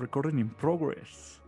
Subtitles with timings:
[0.00, 1.42] Recording in progress.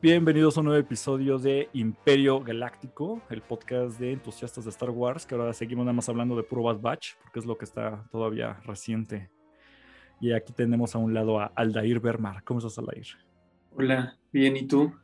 [0.00, 5.26] Bienvenidos a un nuevo episodio de Imperio Galáctico, el podcast de entusiastas de Star Wars,
[5.26, 8.08] que ahora seguimos nada más hablando de puro Bad Batch, porque es lo que está
[8.10, 9.28] todavía reciente.
[10.18, 12.42] Y aquí tenemos a un lado a Aldair Bermar.
[12.42, 13.06] ¿Cómo estás, Aldair?
[13.74, 14.94] Hola, bien, ¿y tú?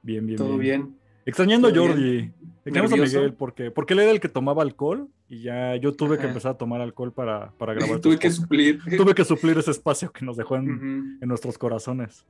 [0.00, 0.38] Bien, bien.
[0.38, 0.96] ¿Todo bien?
[1.26, 2.32] Extrañando a Jordi.
[2.64, 6.18] Extrañamos a Miguel porque, porque él era el que tomaba alcohol y ya yo tuve
[6.18, 8.00] que empezar a tomar alcohol para, para grabar.
[8.00, 8.80] tuve que suplir.
[8.96, 12.24] Tuve que suplir ese espacio que nos dejó en, en nuestros corazones.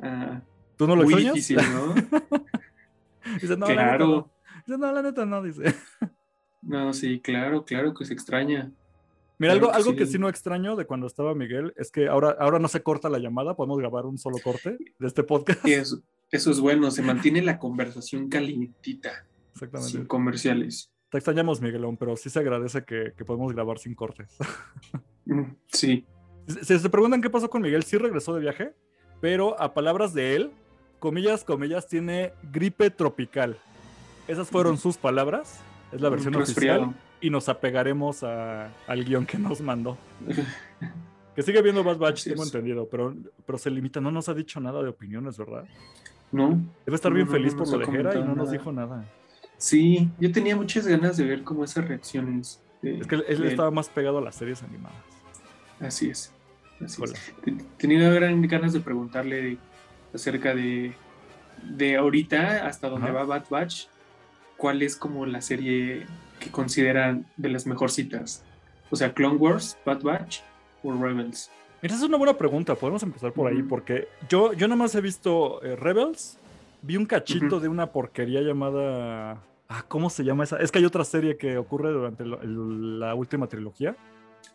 [0.00, 0.40] Ah,
[0.76, 1.34] ¿Tú no lo muy extrañas?
[1.34, 1.94] difícil, ¿no?
[3.40, 3.76] dice, no, Claro.
[3.76, 4.30] la neta no.
[4.66, 5.74] Dice, no, la neta no, dice.
[6.62, 8.70] no, sí, claro, claro que se extraña.
[9.38, 10.12] Mira, Claro algo, que algo que sí.
[10.12, 13.18] sí no extraño de cuando estaba Miguel es que ahora, ahora no se corta la
[13.18, 15.64] llamada, podemos grabar un solo corte de este podcast.
[15.64, 19.92] Eso es bueno, se mantiene la conversación calientita, Exactamente.
[19.92, 20.92] sin comerciales.
[21.10, 24.36] Te extrañamos, Miguelón, pero sí se agradece que, que podemos grabar sin cortes.
[25.26, 26.04] Mm, Sí,
[26.48, 28.72] Si se preguntan qué pasó con Miguel, sí regresó de viaje,
[29.20, 30.50] pero a palabras de él,
[30.98, 33.56] comillas, comillas, tiene gripe tropical.
[34.26, 35.60] Esas fueron sus palabras,
[35.92, 36.82] es la versión resfriado.
[36.86, 39.96] oficial, y nos apegaremos a- al guion que nos mandó.
[41.36, 42.48] Que sigue viendo Bad Batch, tengo es.
[42.52, 43.14] entendido, pero,
[43.46, 45.64] pero se limita, no nos ha dicho nada de opiniones, ¿verdad?
[46.32, 46.60] ¿No?
[46.84, 48.72] Debe estar No, bien no, feliz no por lo de Hera y no nos dijo
[48.72, 49.04] nada.
[49.60, 52.62] Sí, yo tenía muchas ganas de ver como esas reacciones.
[52.80, 54.96] de- Es que él, estaba más pegado a las series animadas.
[55.78, 56.32] Así es.
[56.82, 57.12] Así es.
[57.76, 59.58] Tenía gran ganas de preguntarle
[60.14, 60.94] acerca de,
[61.62, 63.18] de ahorita hasta dónde Ajá.
[63.18, 63.84] va Bad Batch,
[64.56, 66.06] cuál es como la serie
[66.38, 68.42] que consideran de las mejorcitas.
[68.90, 70.40] O sea, Clone Wars, Bad Batch
[70.82, 71.50] o Rebels.
[71.82, 72.74] Mira, esa es una buena pregunta.
[72.74, 76.38] Podemos empezar por ahí, porque yo, yo nada más he visto eh, Rebels.
[76.82, 79.42] Vi un cachito de una porquería llamada.
[79.68, 80.56] Ah, ¿cómo se llama esa?
[80.58, 83.96] Es que hay otra serie que ocurre durante el- la última trilogía.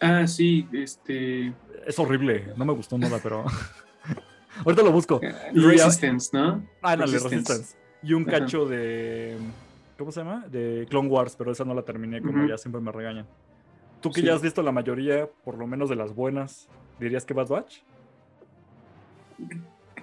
[0.02, 1.54] Ah, sí, este.
[1.86, 3.46] Es horrible, no me gustó nada, pero.
[4.66, 5.22] Ahorita lo busco.
[5.54, 6.66] Y- Resistance, ¿no?
[6.82, 7.36] Ah, dale, Resistance.
[7.54, 7.78] Resistance.
[8.02, 9.38] Y un cacho de.
[9.98, 10.46] ¿Cómo se llama?
[10.50, 13.26] De Clone Wars, pero esa no la terminé, como ya siempre me regañan.
[14.02, 14.28] Tú que Sí.
[14.28, 16.68] ya has visto la mayoría, por lo menos de las buenas,
[17.00, 17.78] ¿dirías que Bad Batch?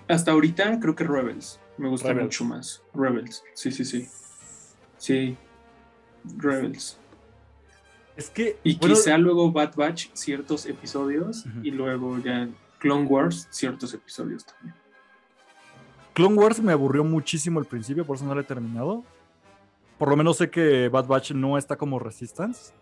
[0.08, 1.60] Hasta ahorita creo que Rebels.
[1.76, 2.26] Me gusta Rebels.
[2.26, 2.82] mucho más.
[2.94, 3.42] Rebels.
[3.54, 4.08] Sí, sí, sí.
[4.98, 5.36] Sí.
[6.36, 6.98] Rebels.
[8.16, 8.58] Es que.
[8.62, 14.44] Y bueno, quizá luego Bad Batch ciertos episodios y luego ya Clone Wars ciertos episodios
[14.44, 14.74] también.
[16.14, 19.02] Clone Wars me aburrió muchísimo al principio, por eso no lo he terminado.
[19.98, 22.72] Por lo menos sé que Bad Batch no está como Resistance.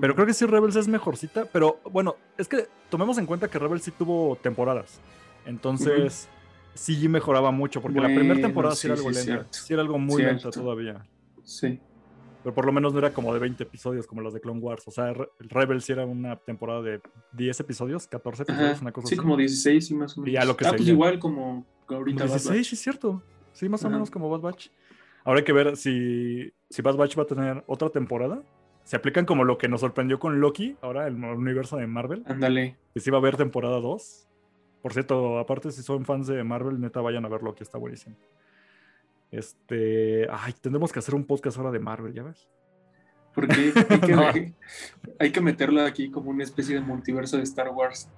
[0.00, 1.44] Pero creo que sí Rebels es mejorcita.
[1.44, 5.00] Pero bueno, es que tomemos en cuenta que Rebels sí tuvo temporadas.
[5.46, 6.28] Entonces,
[6.74, 7.80] sí mejoraba mucho.
[7.80, 9.46] Porque la primera temporada sí, era algo sí, lenta.
[9.50, 10.60] Sí era algo muy lenta Cierto.
[10.60, 11.06] todavía.
[11.42, 11.78] Sí.
[12.42, 14.86] Pero por lo menos no era como de 20 episodios como los de Clone Wars.
[14.86, 17.00] O sea, Re- Rebels sí era una temporada de
[17.32, 18.82] 10 episodios, 14 episodios, Ajá.
[18.82, 19.22] una cosa Sí, así.
[19.22, 20.30] como 16 y más o menos.
[20.30, 22.66] Y ya lo que ah, pues igual como ahorita Bad 16, Batch.
[22.66, 23.22] sí, es cierto.
[23.52, 24.68] Sí, más o menos como Bad Batch.
[25.24, 28.42] Ahora hay que ver si, si Bad Batch va a tener otra temporada.
[28.82, 32.22] Se aplican como lo que nos sorprendió con Loki, ahora el universo de Marvel.
[32.26, 32.76] Ándale.
[32.92, 34.28] Que sí va a haber temporada 2.
[34.84, 38.16] Por cierto, aparte, si son fans de Marvel, neta, vayan a ver Loki, está buenísimo.
[39.30, 40.28] Este.
[40.30, 42.46] Ay, tendremos que hacer un podcast ahora de Marvel, ¿ya ves?
[43.34, 44.28] Porque hay que, No.
[45.18, 48.10] hay que aquí como una especie de multiverso de Star Wars.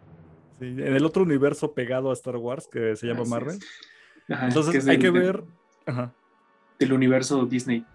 [0.58, 3.58] Sí, en el otro universo pegado a Star Wars, que se llama Así Marvel.
[4.28, 5.44] Ajá, Entonces que es hay del- que ver.
[5.86, 6.12] Ajá.
[6.80, 7.86] Del universo Disney.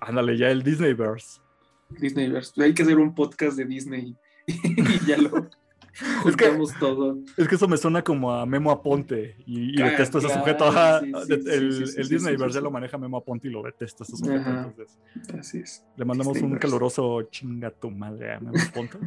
[0.00, 1.40] Ándale, ya el Disneyverse.
[1.88, 2.62] Disneyverse.
[2.62, 4.14] Hay que hacer un podcast de Disney
[4.46, 5.48] y ya lo
[6.26, 7.18] Es que- juntamos todo.
[7.36, 10.40] Es que eso me suena como a Memo Aponte y, y Ah, detesto ese claro,
[10.42, 10.64] sujeto.
[10.64, 13.62] Ajá, sí, sí, de- sí, el sí, el Disneyverse lo maneja Memo Aponte y lo
[13.62, 14.40] detesto ese sujeto.
[14.40, 14.68] Ajá.
[14.68, 14.98] entonces,
[15.38, 15.84] Así es.
[15.96, 18.98] le mandamos un caluroso chinga tu madre a Memo Aponte.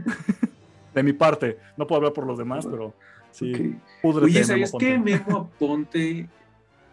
[0.94, 2.94] de mi parte, no puedo hablar por los demás, pero
[3.32, 3.62] sí, Ok.
[4.02, 4.86] púdrete, Oye, Memo ¿sabes Aponte.
[4.86, 6.30] que Memo Aponte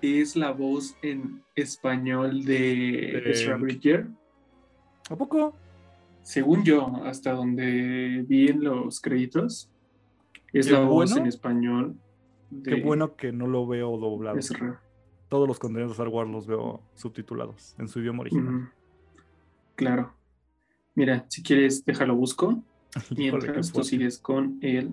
[0.00, 4.06] es la voz en español de De- Ezra Bridger?
[5.10, 5.54] ¿A poco?
[6.22, 9.68] Según yo, hasta donde vi en los créditos,
[10.52, 11.22] es Qué la voz bueno.
[11.22, 11.96] en español
[12.50, 14.38] de Qué bueno que no lo veo doblado.
[14.38, 14.80] Ezra.
[15.28, 18.70] Todos los contenidos de Star Wars los veo subtitulados en su idioma original.
[19.74, 20.12] Claro.
[20.94, 22.62] Mira, si quieres, déjalo busco.
[23.16, 24.90] Mientras tú sigues con el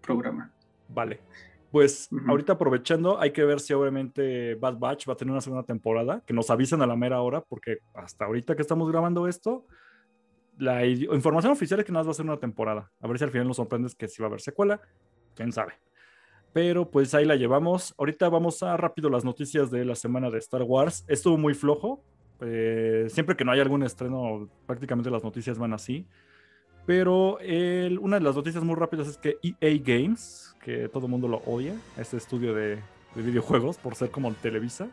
[0.00, 0.50] programa.
[0.88, 1.20] Vale.
[1.70, 5.64] Pues ahorita aprovechando, hay que ver si obviamente Bad Batch va a tener una segunda
[5.64, 9.66] temporada, que nos avisen a la mera hora, porque hasta ahorita que estamos grabando esto,
[10.58, 12.90] la información oficial es que nada más va a ser una temporada.
[13.00, 14.80] A ver si al final nos sorprendes que si va a haber secuela,
[15.34, 15.74] quién sabe.
[16.52, 17.94] Pero pues ahí la llevamos.
[17.98, 21.04] Ahorita vamos a rápido las noticias de la semana de Star Wars.
[21.08, 22.02] Estuvo muy flojo.
[22.40, 26.06] eh, siempre que no hay algún estreno, prácticamente las noticias van así.
[26.86, 27.38] Pero
[28.00, 31.38] una de las noticias muy rápidas es que EA Games, que todo el mundo lo
[31.38, 32.78] odia, este estudio de,
[33.16, 34.88] videojuegos por ser como Televisa,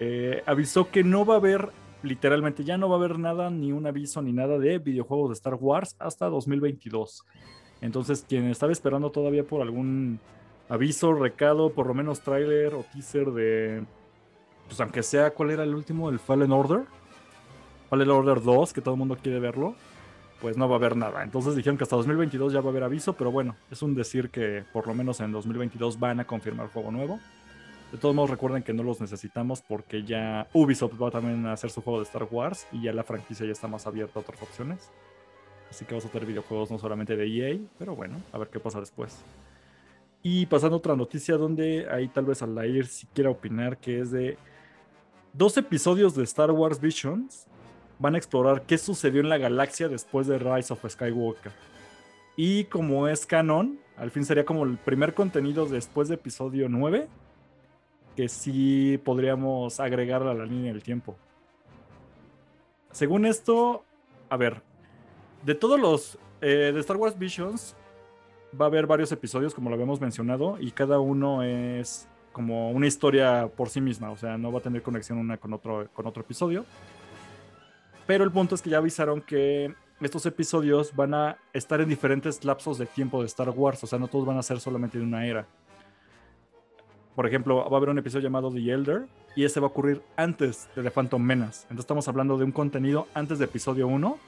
[0.00, 1.70] eh, avisó que no va a haber,
[2.04, 5.34] literalmente ya no va a haber nada, ni un aviso ni nada de videojuegos de
[5.34, 7.24] Star Wars hasta 2022.
[7.80, 10.20] Entonces, quien estaba esperando todavía por algún
[10.68, 13.84] aviso, recado, por lo menos tráiler o teaser de,
[14.66, 16.08] pues aunque sea, ¿cuál era el último?
[16.08, 16.82] El Fallen Order.
[17.90, 19.74] Fallen Order 2, que todo el mundo quiere verlo
[20.44, 21.22] pues no va a haber nada.
[21.22, 24.28] Entonces dijeron que hasta 2022 ya va a haber aviso, pero bueno, es un decir
[24.28, 27.18] que por lo menos en 2022 van a confirmar juego nuevo.
[27.92, 31.70] De todos modos, recuerden que no los necesitamos porque ya Ubisoft va también a hacer
[31.70, 34.42] su juego de Star Wars y ya la franquicia ya está más abierta a otras
[34.42, 34.90] opciones.
[35.70, 38.58] Así que vamos a tener videojuegos no solamente de EA, pero bueno, a ver qué
[38.60, 39.24] pasa después.
[40.22, 44.10] Y pasando a otra noticia donde ahí tal vez Alair si quiera opinar, que es
[44.10, 44.38] de
[45.32, 47.46] dos episodios de Star Wars Visions
[47.98, 51.52] van a explorar qué sucedió en la galaxia después de Rise of Skywalker.
[52.36, 57.06] Y como es canon, al fin sería como el primer contenido después de episodio 9
[58.14, 61.16] que sí podríamos agregar a la línea del tiempo.
[62.90, 63.84] Según esto,
[64.28, 64.62] a ver,
[65.44, 67.74] de todos los eh, de Star Wars Visions
[68.60, 72.86] va a haber varios episodios como lo habíamos mencionado y cada uno es como una
[72.86, 76.06] historia por sí misma, o sea, no va a tener conexión una con otro, con
[76.06, 76.64] otro episodio.
[78.06, 82.44] Pero el punto es que ya avisaron que estos episodios van a estar en diferentes
[82.44, 85.04] lapsos de tiempo de Star Wars, o sea, no todos van a ser solamente de
[85.04, 85.46] una era.
[87.14, 89.06] Por ejemplo, va a haber un episodio llamado The Elder
[89.36, 91.62] y ese va a ocurrir antes de The Phantom Menace.
[91.64, 94.18] Entonces estamos hablando de un contenido antes de episodio 1.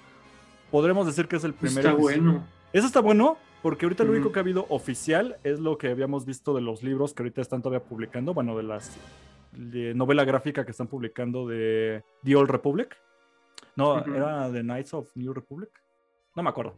[0.71, 2.45] Podremos decir que es el primer Está bueno.
[2.73, 6.25] Eso está bueno porque ahorita lo único que ha habido oficial es lo que habíamos
[6.25, 8.97] visto de los libros que ahorita están todavía publicando, bueno, de las
[9.53, 12.97] de novela gráfica que están publicando de The Old Republic.
[13.75, 15.71] No, era The Knights of New Republic.
[16.35, 16.77] No me acuerdo.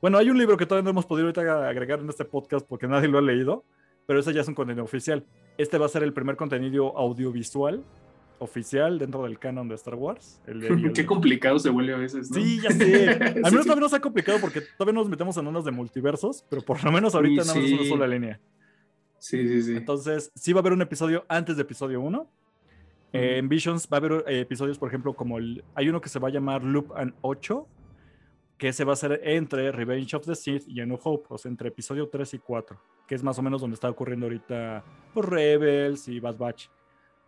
[0.00, 3.08] Bueno, hay un libro que todavía no hemos podido agregar en este podcast porque nadie
[3.08, 3.64] lo ha leído,
[4.06, 5.26] pero ese ya es un contenido oficial.
[5.60, 7.84] Este va a ser el primer contenido audiovisual
[8.38, 10.40] oficial dentro del canon de Star Wars.
[10.94, 12.36] Qué complicado se vuelve a veces, ¿no?
[12.36, 13.08] Sí, ya sé.
[13.44, 16.44] Al menos todavía no se ha complicado porque todavía nos metemos en ondas de multiversos,
[16.48, 18.40] pero por lo menos ahorita nada más una sola línea.
[19.18, 19.76] Sí, sí, sí.
[19.76, 22.26] Entonces, sí va a haber un episodio antes de episodio 1
[23.12, 25.64] en Visions va a haber eh, episodios, por ejemplo, como el.
[25.74, 27.66] Hay uno que se va a llamar Loop and 8,
[28.60, 31.38] que se va a hacer entre Revenge of the Sith y A New Hope, o
[31.38, 32.78] sea, entre episodio 3 y 4,
[33.08, 34.84] que es más o menos donde está ocurriendo ahorita
[35.14, 36.66] pues, Rebels y Bad Batch.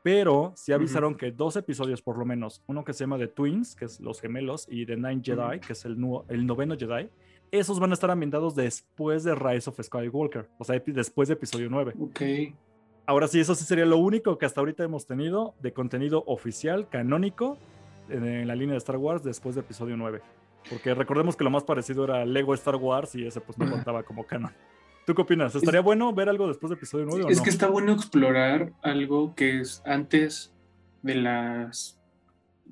[0.02, 3.74] Pero sí avisaron que dos episodios, por lo menos, uno que se llama The Twins,
[3.74, 5.96] que es los gemelos, y The Nine Jedi, que es el,
[6.28, 7.08] el noveno Jedi,
[7.50, 11.70] esos van a estar ambientados después de Rise of Skywalker, o sea, después de episodio
[11.70, 11.94] 9.
[11.98, 12.20] Ok.
[13.06, 16.90] Ahora sí, eso sí sería lo único que hasta ahorita hemos tenido de contenido oficial,
[16.90, 17.56] canónico,
[18.10, 20.20] en, la línea de Star Wars después de episodio 9.
[20.68, 24.02] Porque recordemos que lo más parecido era Lego Star Wars y ese pues no contaba
[24.02, 24.52] como canon.
[25.06, 25.54] ¿Tú qué opinas?
[25.54, 29.60] ¿Estaría bueno ver algo después de episodio 9 Es que está bueno explorar algo que
[29.60, 30.52] es antes
[31.02, 31.98] de las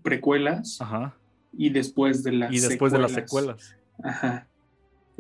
[0.03, 1.17] precuelas Ajá.
[1.53, 3.77] y después de las Y después de las secuelas.
[4.03, 4.47] Ajá.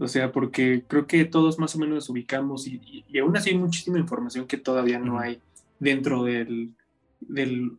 [0.00, 3.58] O sea, porque creo que todos más o menos nos ubicamos y, aún así hay
[3.58, 5.42] muchísima información que todavía no hay
[5.78, 6.72] dentro del,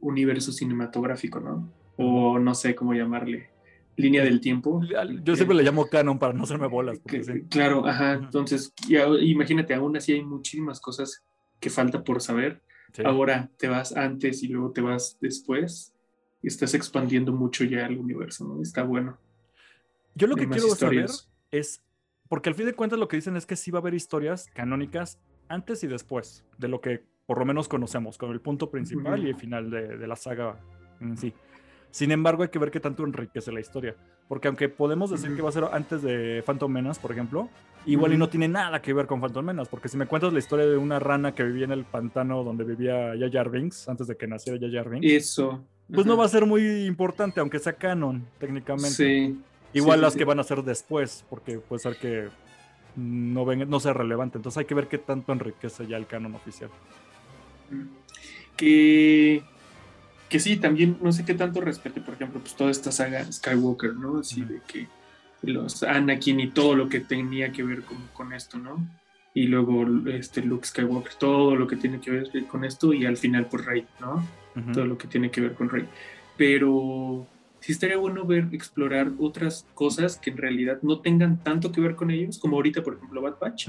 [0.01, 1.67] universo cinematográfico, ¿no?
[1.97, 3.49] O no sé cómo llamarle,
[3.95, 4.81] línea del tiempo.
[5.23, 6.99] Yo siempre le llamo canon para no hacerme bolas.
[7.49, 8.13] Claro, ajá.
[8.13, 11.23] Entonces, imagínate, aún así hay muchísimas cosas
[11.59, 12.61] que falta por saber.
[13.05, 15.93] Ahora te vas antes y luego te vas después.
[16.43, 18.61] Y estás expandiendo mucho ya el universo, ¿no?
[18.61, 19.17] Está bueno.
[20.15, 21.05] Yo lo que quiero saber
[21.51, 21.83] es
[22.27, 24.49] porque al fin de cuentas lo que dicen es que sí va a haber historias
[24.53, 29.25] canónicas antes y después de lo que por lo menos conocemos, con el punto principal
[29.25, 30.59] y el final de, la saga
[30.99, 31.33] en sí.
[31.91, 33.95] Sin embargo, hay que ver qué tanto enriquece la historia.
[34.27, 37.49] Porque aunque podemos decir que va a ser antes de Phantom Menace, por ejemplo,
[37.85, 39.69] igual y no tiene nada que ver con Phantom Menace.
[39.69, 42.63] Porque si me cuentas la historia de una rana que vivía en el pantano donde
[42.63, 45.05] vivía Jar Binks, antes de que naciera Jar Binks.
[45.05, 45.63] Eso.
[45.93, 48.89] Pues no va a ser muy importante, aunque sea canon, técnicamente.
[48.91, 49.41] Sí.
[49.73, 52.29] Igual las que van a ser después, porque puede ser que
[52.95, 54.37] no, ven, no sea relevante.
[54.37, 56.69] Entonces hay que ver qué tanto enriquece ya el canon oficial.
[58.55, 59.43] Que,
[60.31, 63.95] que sí, también no sé qué tanto respete, por ejemplo, pues toda esta saga Skywalker,
[63.95, 64.19] ¿no?
[64.19, 64.87] Así de que
[65.41, 67.83] los Anakin y todo lo que tenía que ver
[68.13, 68.77] con, esto, ¿no?
[69.33, 73.17] Y luego este Luke Skywalker, todo lo que tiene que ver con esto y al
[73.17, 74.25] final por pues, Rey, ¿no?
[74.71, 75.85] Todo lo que tiene que ver con Rey.
[76.37, 77.27] Pero
[77.59, 81.95] sí estaría bueno ver, explorar otras cosas que en realidad no tengan tanto que ver
[81.95, 83.67] con ellos, como ahorita, por ejemplo, Bad Batch,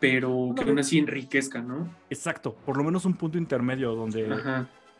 [0.00, 1.88] pero que aún así enriquezcan, ¿no?
[2.10, 4.28] Exacto, por lo menos un punto intermedio donde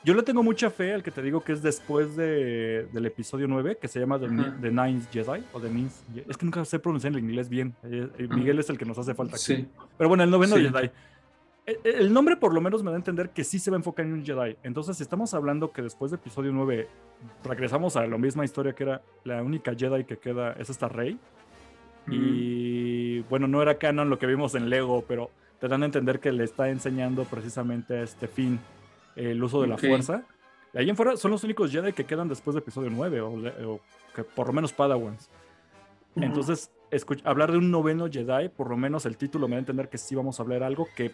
[0.06, 3.48] Yo le tengo mucha fe al que te digo que es después de, del episodio
[3.48, 4.56] 9, que se llama The, Ajá.
[4.60, 5.92] The Ninth Jedi, o The Ninth
[6.28, 7.74] Es que nunca sé pronunciar el inglés bien.
[7.82, 9.42] Eh, eh, Miguel es el que nos hace falta aquí.
[9.44, 9.68] Sí.
[9.98, 10.62] Pero bueno, el noveno Sí.
[10.62, 10.92] Jedi.
[11.66, 13.78] El, el nombre por lo menos me da a entender que sí se va a
[13.78, 14.56] enfocar en un Jedi.
[14.62, 16.88] Entonces, si estamos hablando que después de episodio 9
[17.42, 21.18] regresamos a la misma historia que era la única Jedi que queda es esta Rey.
[22.08, 26.20] Y bueno, no era canon lo que vimos en Lego, pero te dan a entender
[26.20, 28.60] que le está enseñando precisamente a este fin
[29.16, 29.80] el uso de la Ok.
[29.80, 30.22] fuerza.
[30.72, 33.28] De ahí en fuera son los únicos Jedi que quedan después de episodio 9, o,
[33.72, 33.80] o
[34.14, 35.28] que por lo menos Padawans.
[36.14, 36.24] Ujú.
[36.24, 39.60] Entonces, escuch- hablar de un noveno Jedi, por lo menos el título me da a
[39.60, 41.12] entender que sí vamos a hablar algo que,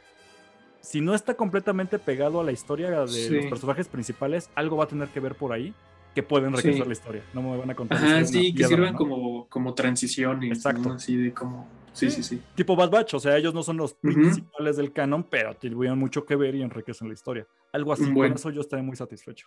[0.81, 3.31] si no está completamente pegado a la historia de Sí.
[3.31, 5.73] los personajes principales, algo va a tener que ver por ahí
[6.15, 6.87] que pueden enriquecer Sí.
[6.89, 7.23] la historia.
[7.33, 7.99] No me van a contar.
[7.99, 8.99] Ajá, sí, que piedra, sirvan ¿no?
[8.99, 10.51] como, como transiciones.
[10.59, 10.89] Exacto.
[10.91, 10.95] ¿no?
[10.97, 11.67] Así de como.
[11.93, 12.41] Sí, sí, sí.
[12.55, 16.25] Tipo Bad Batch, o sea, ellos no son los principales del canon, pero tuvieron mucho
[16.25, 17.47] que ver y enriquecen la historia.
[17.73, 18.33] Algo así, Bueno.
[18.35, 19.47] con eso yo estaré muy satisfecho.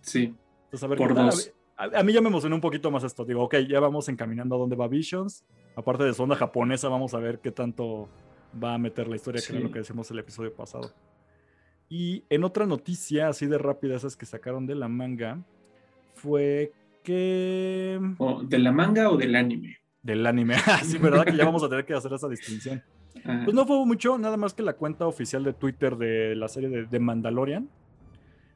[0.00, 0.34] Sí.
[0.64, 1.18] Entonces, a ver Por.
[1.18, 1.30] A mí-
[1.76, 3.24] A, a mí ya me emocionó un poquito más esto.
[3.24, 5.44] Digo, ok, ya vamos encaminando a dónde va Visions.
[5.76, 8.06] Aparte de su onda japonesa, vamos a ver qué tanto
[8.62, 10.92] va a meter la historia, que era lo que decíamos el episodio pasado.
[11.88, 15.42] Y en otra noticia, así de rápida, esas que sacaron de la manga,
[16.14, 16.72] fue
[17.02, 17.98] que.
[18.44, 19.78] ¿De la manga o del anime?
[20.02, 20.54] Del anime.
[20.66, 21.24] Ah, sí, ¿verdad?
[21.24, 22.82] Que ya vamos a tener que hacer esa distinción.
[23.44, 26.68] Pues no fue mucho, nada más que la cuenta oficial de Twitter de la serie
[26.68, 27.68] de, de Mandalorian.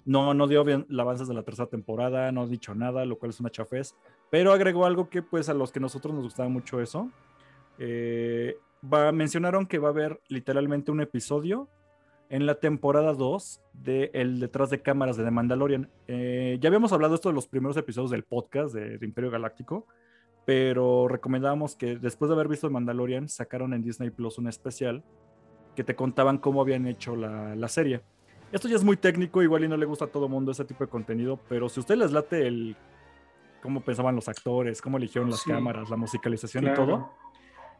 [0.06, 3.30] No, no dio bien avances de la tercera temporada, no ha dicho nada, lo cual
[3.30, 3.94] es una chafez.
[4.30, 7.10] Pero agregó algo que, pues, a los que nosotros nos gustaba mucho eso.
[7.78, 8.56] eh,
[8.92, 11.68] va, mencionaron que va a haber literalmente un episodio
[12.28, 15.90] en la temporada 2 de El detrás de cámaras de The Mandalorian.
[16.06, 19.86] Eh, ya habíamos hablado esto de los primeros episodios del podcast de, de Imperio Galáctico,
[20.44, 25.02] pero recomendábamos que después de haber visto Mandalorian, sacaron en Disney Plus un especial
[25.74, 28.00] que te contaban cómo habían hecho la, la serie.
[28.52, 30.84] Esto ya es muy técnico, igual y no le gusta a todo mundo ese tipo
[30.84, 32.76] de contenido, pero si a ustedes les late el
[33.62, 35.50] cómo pensaban los actores, cómo eligieron las Sí.
[35.50, 36.84] cámaras, la musicalización y claro.
[36.86, 37.12] todo,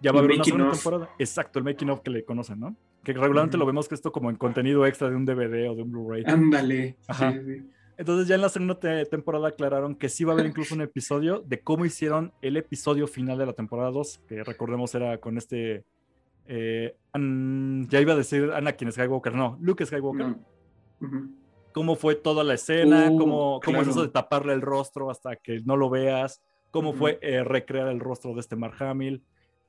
[0.00, 1.11] ya va a haber una segunda temporada.
[1.18, 2.75] Exacto, el making of que le conocen, ¿no?
[3.04, 5.83] Que regularmente lo vemos que esto como en contenido extra de un DVD o de
[5.83, 6.25] un Blu-ray.
[6.26, 6.97] Ándale.
[7.06, 7.33] Ajá.
[7.33, 7.71] Sí, sí.
[7.97, 10.81] Entonces ya en la segunda te- temporada aclararon que sí va a haber incluso un
[10.81, 15.39] episodio de cómo hicieron el episodio final de la temporada 2, que recordemos era con
[15.39, 15.85] este...
[16.47, 20.27] eh, An- ya iba a decir Anakin Skywalker, no, Luke Skywalker.
[20.29, 20.39] No.
[21.01, 21.29] Ujú.
[21.73, 25.37] Cómo fue toda la escena, Uh, cómo, cómo es eso de taparle el rostro hasta
[25.37, 29.23] que no lo veas, cómo fue eh, recrear el rostro de este Mark Hamill.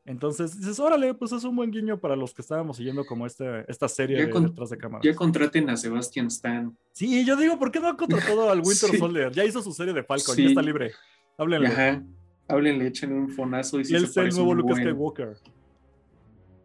[0.05, 3.69] Entonces dices, órale, pues es un buen guiño para los que estábamos siguiendo como este,
[3.69, 5.01] esta serie Ya de con- detrás de cámara.
[5.03, 6.77] Ya contraten a Sebastian Stan.
[6.91, 8.97] Sí, yo digo, ¿por qué no ha contratado al Winter Sí.
[8.97, 9.31] Soldier?
[9.31, 10.43] Ya hizo su serie de Falcon, Sí.
[10.43, 10.91] ya está libre.
[11.38, 11.67] Háblenle.
[11.69, 12.03] Ajá.
[12.47, 14.83] Háblenle, echen un fonazo y Y si él se es el nuevo Luke buen.
[14.83, 15.38] Skywalker.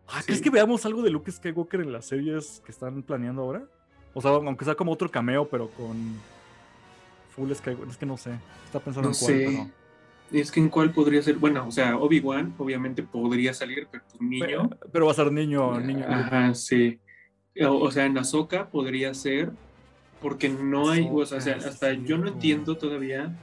[0.08, 0.26] Ah, Sí.
[0.26, 3.64] ¿Crees que veamos algo de Luke Skywalker en las series que están planeando ahora?
[4.12, 5.96] O sea, aunque sea como otro cameo, pero con
[7.34, 7.88] full Skywalker.
[7.88, 8.32] Es que no sé.
[8.66, 9.44] Está pensando No en cuál, sé.
[9.46, 9.79] pero-
[10.32, 11.36] Es que en cuál podría ser.
[11.36, 14.46] Bueno, o sea, Obi-Wan obviamente podría salir, pero pues niño.
[14.46, 16.06] Pero, pero va a ser niño, niño.
[16.08, 16.98] Ajá, sí.
[17.62, 19.50] O, o sea, en Ahsoka podría ser,
[20.20, 23.36] porque no hay, o sea, o sea, Ahsoka, sí, hasta yo no entiendo todavía,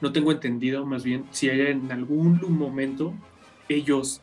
[0.00, 3.12] no tengo entendido más bien si hay en algún momento
[3.68, 4.22] ellos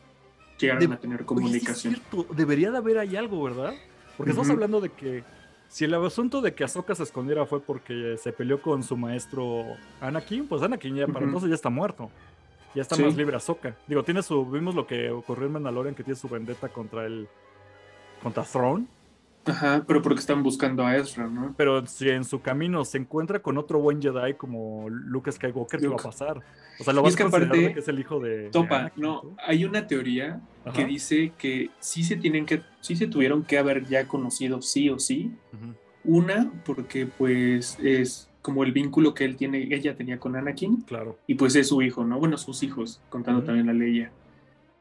[0.58, 1.94] llegaron De- a tener Oye, sí es comunicación.
[1.94, 3.74] cierto, Debería de haber ahí algo, ¿verdad?
[4.16, 5.22] Porque estamos hablando de que
[5.68, 9.64] si el asunto de que Ahsoka se escondiera fue porque se peleó con su maestro
[10.00, 12.10] Anakin, pues Anakin ya para entonces ya está muerto.
[12.74, 13.02] Ya está Sí.
[13.02, 13.74] más libre Ahsoka.
[13.86, 17.28] Digo, tiene su vimos lo que ocurrió en Mandalorian que tiene su vendetta contra el
[18.22, 18.86] contra Throne,
[19.48, 21.54] Ajá, pero porque están buscando a Ezra, ¿no?
[21.56, 25.86] pero si en su camino se encuentra con otro buen Jedi como Luke Skywalker, ¿qué
[25.86, 26.02] va a Luke.
[26.04, 26.42] pasar?
[26.78, 28.78] O sea, lo vas que a considerar aparte, que es el hijo de, de Topa,
[28.80, 29.36] Anakin, no, ¿tú?
[29.46, 30.84] hay una teoría que Ajá.
[30.84, 34.98] dice que sí se tienen que, sí se tuvieron que haber ya conocido sí o
[34.98, 35.32] sí.
[36.04, 41.18] Una, porque pues es como el vínculo que él tiene, ella tenía con Anakin, Claro.
[41.26, 42.18] y pues es su hijo, ¿no?
[42.18, 44.12] Bueno, sus hijos, contando también a Leia.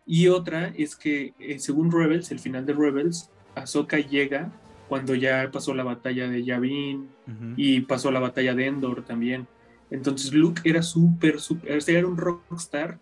[0.05, 3.29] Y otra es que eh, según Rebels, el final de Rebels,
[3.59, 4.51] Ahsoka llega
[4.87, 7.09] cuando ya pasó la batalla de Yavin
[7.57, 9.47] y pasó la batalla de Endor también.
[9.91, 12.99] Entonces Luke era súper, súper, sea, era un rockstar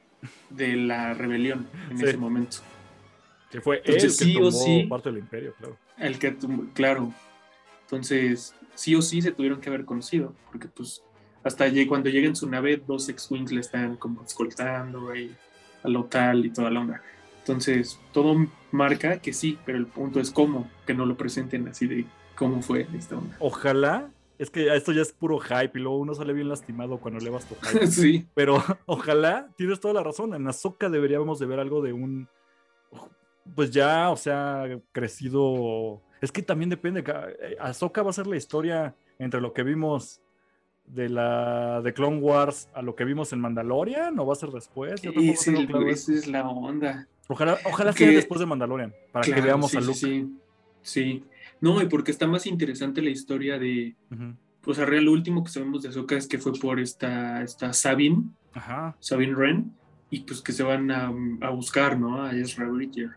[0.50, 2.06] de la rebelión en Sí.
[2.06, 2.58] ese momento.
[3.52, 5.78] Que fue él que Entonces, sí o sí- parte del imperio, claro.
[5.98, 6.36] El que,
[6.74, 7.14] claro.
[7.84, 11.04] Entonces, sí o sí se tuvieron que haber conocido, porque pues
[11.44, 15.36] hasta lle- cuando llega en su nave, dos X-Wings le están como escoltando ahí
[15.84, 17.02] a lo tal y toda la onda.
[17.48, 21.86] Entonces, todo marca que sí, pero el punto es cómo, que no lo presenten así
[21.86, 23.38] de cómo fue esta onda.
[23.40, 24.10] Ojalá,
[24.40, 27.30] es que esto ya es puro hype y luego uno sale bien lastimado cuando le
[27.30, 27.86] vas tu hype.
[27.92, 32.28] sí, Pero ojalá, tienes toda la razón, en Ahsoka deberíamos de ver algo de un,
[33.54, 36.02] pues ya, o sea, crecido.
[36.22, 40.20] Es que también depende, eh, Ahsoka va a ser la historia entre lo que vimos
[40.88, 44.50] de la de Clone Wars a lo que vimos en Mandalorian o va a ser
[44.50, 45.00] después?
[45.02, 47.08] Yo sí, sí, claro esa es la onda.
[47.28, 49.96] Ojalá, ojalá sea después de Mandalorian, para que veamos a Luke.
[49.96, 50.28] Sí,
[50.82, 51.24] sí,
[51.60, 53.96] No, y porque está más interesante la historia de.
[54.62, 57.72] Pues a real, lo último que sabemos de Ahsoka es que fue por esta, esta
[57.72, 58.96] Sabine, Ajá.
[59.00, 59.72] Sabine Wren,
[60.10, 62.24] y pues que se van a, a buscar, ¿no?
[62.24, 63.12] A Ezra Bridger.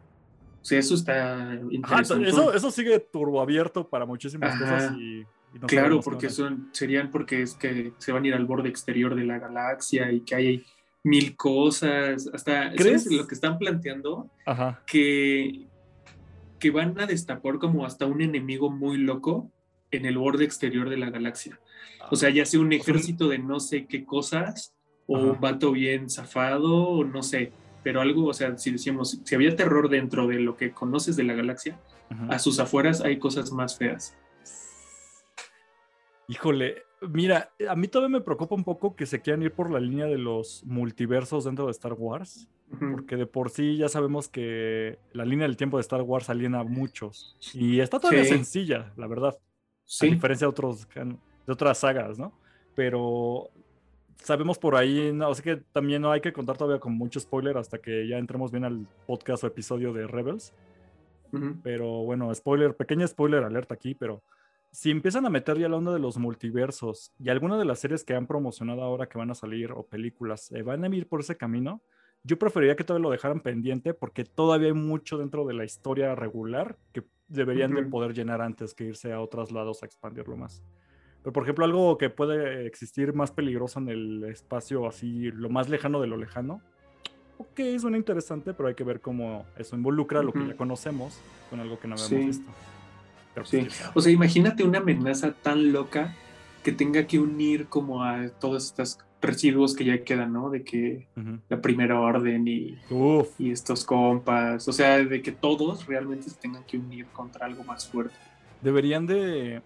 [0.61, 2.29] O sea, eso está interesante.
[2.29, 5.25] eso, eso sigue turboabierto para muchísimas cosas y
[5.67, 9.25] claro, porque son, serían porque es que se van a ir al borde exterior de
[9.25, 10.65] la galaxia y que hay
[11.05, 12.29] mil cosas.
[12.33, 13.11] Hasta ¿Crees?
[13.11, 14.31] lo que están planteando
[14.87, 15.69] que
[16.59, 19.51] que van a destapar como hasta un enemigo muy loco
[19.91, 21.59] en el borde exterior de la galaxia.
[22.11, 24.75] O sea, ya sea un ejército de no sé qué cosas
[25.07, 27.53] o un vato bien zafado o no sé,
[27.83, 31.25] pero algo, o sea, si decíamos, si había terror dentro de lo que conoces de
[31.25, 31.79] la galaxia,
[32.29, 34.17] a sus afueras hay cosas más feas.
[36.27, 39.81] Híjole, mira, a mí todavía me preocupa un poco que se quieran ir por la
[39.81, 44.99] línea de los multiversos dentro de Star Wars, porque de por sí ya sabemos que
[45.13, 47.37] la línea del tiempo de Star Wars aliena a muchos.
[47.55, 49.39] Y está todavía sencilla, la verdad,
[50.01, 52.33] a diferencia de, otros, de otras sagas, ¿no?
[52.75, 53.51] Pero
[54.23, 57.21] sabemos por ahí, no, o sea que también no hay que contar todavía con mucho
[57.21, 60.53] spoiler hasta que ya entremos bien al podcast o episodio de Rebels.
[61.63, 64.23] Pero bueno, spoiler, pequeña spoiler alerta aquí, pero
[64.71, 68.05] si empiezan a meter ya la onda de los multiversos y alguna de las series
[68.05, 71.21] que han promocionado ahora que van a salir o películas eh, van a ir por
[71.21, 71.83] ese camino,
[72.23, 76.15] yo preferiría que todavía lo dejaran pendiente porque todavía hay mucho dentro de la historia
[76.15, 80.63] regular que deberían de poder llenar antes que irse a otros lados a expandirlo más.
[81.23, 85.69] Pero por ejemplo, algo que puede existir más peligroso en el espacio así, lo más
[85.69, 86.63] lejano de lo lejano,
[87.39, 91.21] ok, suena interesante, pero hay que ver cómo eso involucra lo que ya conocemos
[91.51, 92.51] con algo que no habíamos visto.
[93.47, 93.67] Sí.
[93.95, 96.15] O sea, imagínate una amenaza tan loca
[96.63, 100.51] que tenga que unir como a todos estos residuos que ya quedan, ¿no?
[100.51, 101.09] De que
[101.49, 102.79] la primera orden y,
[103.39, 107.65] y estos compas, o sea, de que todos realmente se tengan que unir contra algo
[107.65, 108.15] más fuerte.
[108.63, 109.63] Deberían de...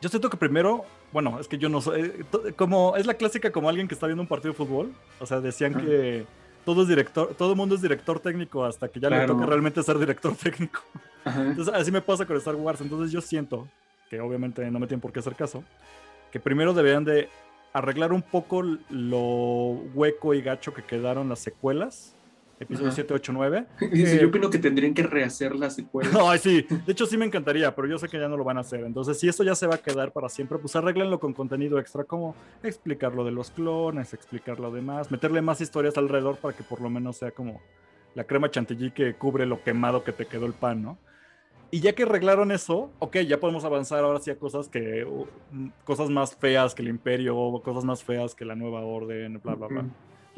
[0.00, 3.50] Yo siento que primero, bueno, es que yo no soy, eh, como es la clásica
[3.50, 6.24] como alguien que está viendo un partido de fútbol, o sea, decían que
[6.68, 9.82] todo es director, todo el mundo es director técnico hasta que ya le toca realmente
[9.82, 10.82] ser director técnico.
[11.24, 12.82] Entonces, así me pasa con Star Wars.
[12.82, 13.66] Entonces, yo siento
[14.10, 15.64] que obviamente no me tienen por qué hacer caso,
[16.30, 17.30] que primero deberían de
[17.72, 22.14] arreglar un poco lo hueco y gacho que quedaron las secuelas
[22.60, 23.66] episodio 7, 8, 9.
[24.20, 26.10] yo opino que tendrían que rehacer la secuela.
[26.30, 28.58] Ay, sí, de hecho sí me encantaría, pero yo sé que ya no lo van
[28.58, 28.80] a hacer.
[28.80, 32.04] Entonces, si esto ya se va a quedar para siempre, pues arreglenlo con contenido extra,
[32.04, 36.62] como explicar lo de los clones, explicar lo demás, meterle más historias alrededor para que
[36.62, 37.60] por lo menos sea como
[38.14, 40.98] la crema chantilly que cubre lo quemado que te quedó el pan, ¿no?
[41.70, 45.06] Y ya que arreglaron eso, ok, ya podemos avanzar ahora sí a cosas que,
[45.84, 49.66] cosas más feas que el imperio, cosas más feas que la nueva orden, bla, bla,
[49.66, 49.84] bla.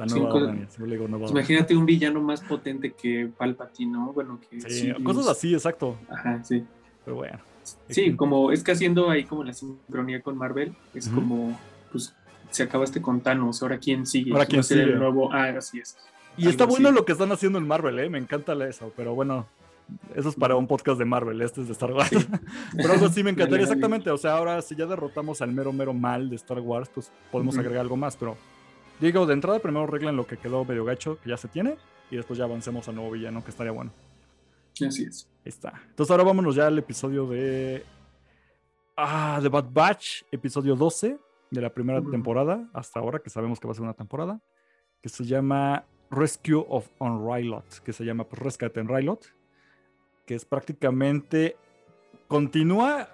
[0.01, 4.13] La nueva pues Imagínate un villano más potente que Palpatine, ¿no?
[4.15, 5.97] Bueno, que sí, cosas así, exacto.
[6.09, 6.65] Ajá, sí.
[7.05, 7.39] Pero bueno.
[7.89, 11.59] Sí, como es que haciendo ahí como la sincronía con Marvel, es como,
[11.93, 12.15] pues,
[12.51, 14.33] se acabaste con Thanos, ahora quién sigue.
[14.33, 14.85] Ahora quién sigue.
[14.85, 15.99] El nuevo, ah, así es.
[16.39, 18.09] Y está bueno lo que están haciendo en Marvel, ¿eh?
[18.09, 19.47] Me encanta eso, pero bueno,
[20.17, 22.11] eso es para un podcast de Marvel, este es de Star Wars.
[22.77, 24.11] Pero algo sí me encantaría, exactamente.
[24.11, 27.59] O sea, ahora si ya derrotamos al mero, mero mal de Star Wars, pues podemos
[27.59, 28.17] agregar algo más.
[28.17, 28.37] Pero
[29.01, 31.77] Digo, de entrada primero arreglen lo que quedó medio gacho, que ya se tiene,
[32.11, 33.93] y después ya avancemos al nuevo villano, que estaría bueno.
[34.87, 35.29] Así es.
[35.39, 35.73] Ahí está.
[35.89, 37.85] Entonces ahora vámonos ya al episodio de...
[38.97, 41.19] Ah, The Bad Batch, episodio 12
[41.51, 44.41] de la primera temporada, hasta ahora, que sabemos que va a ser una temporada,
[45.01, 49.27] que se llama Rescue of on Rylot, que se llama pues, Rescate en Rylot,
[50.27, 51.57] que es prácticamente...
[52.29, 53.09] Continúa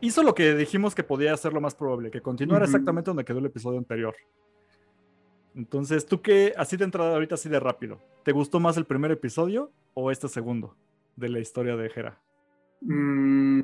[0.00, 3.38] hizo lo que dijimos que podía ser lo más probable, que continuara exactamente donde quedó
[3.38, 4.14] el episodio anterior.
[5.54, 9.10] Entonces, ¿tú qué, así de entrada ahorita, así de rápido, ¿te gustó más el primer
[9.10, 10.76] episodio o este segundo
[11.16, 12.20] de la historia de Hera?
[12.80, 13.60] Mm,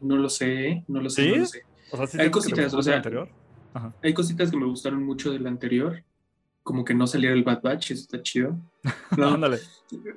[0.00, 1.28] no lo sé, no lo sé.
[1.28, 1.62] No lo sé.
[1.92, 3.28] O sea, hay cositas, o sea, anterior?
[4.02, 6.02] hay cositas que me gustaron mucho del anterior,
[6.62, 8.58] como que no saliera el Bad Batch, eso está chido.
[9.10, 9.58] Ándale.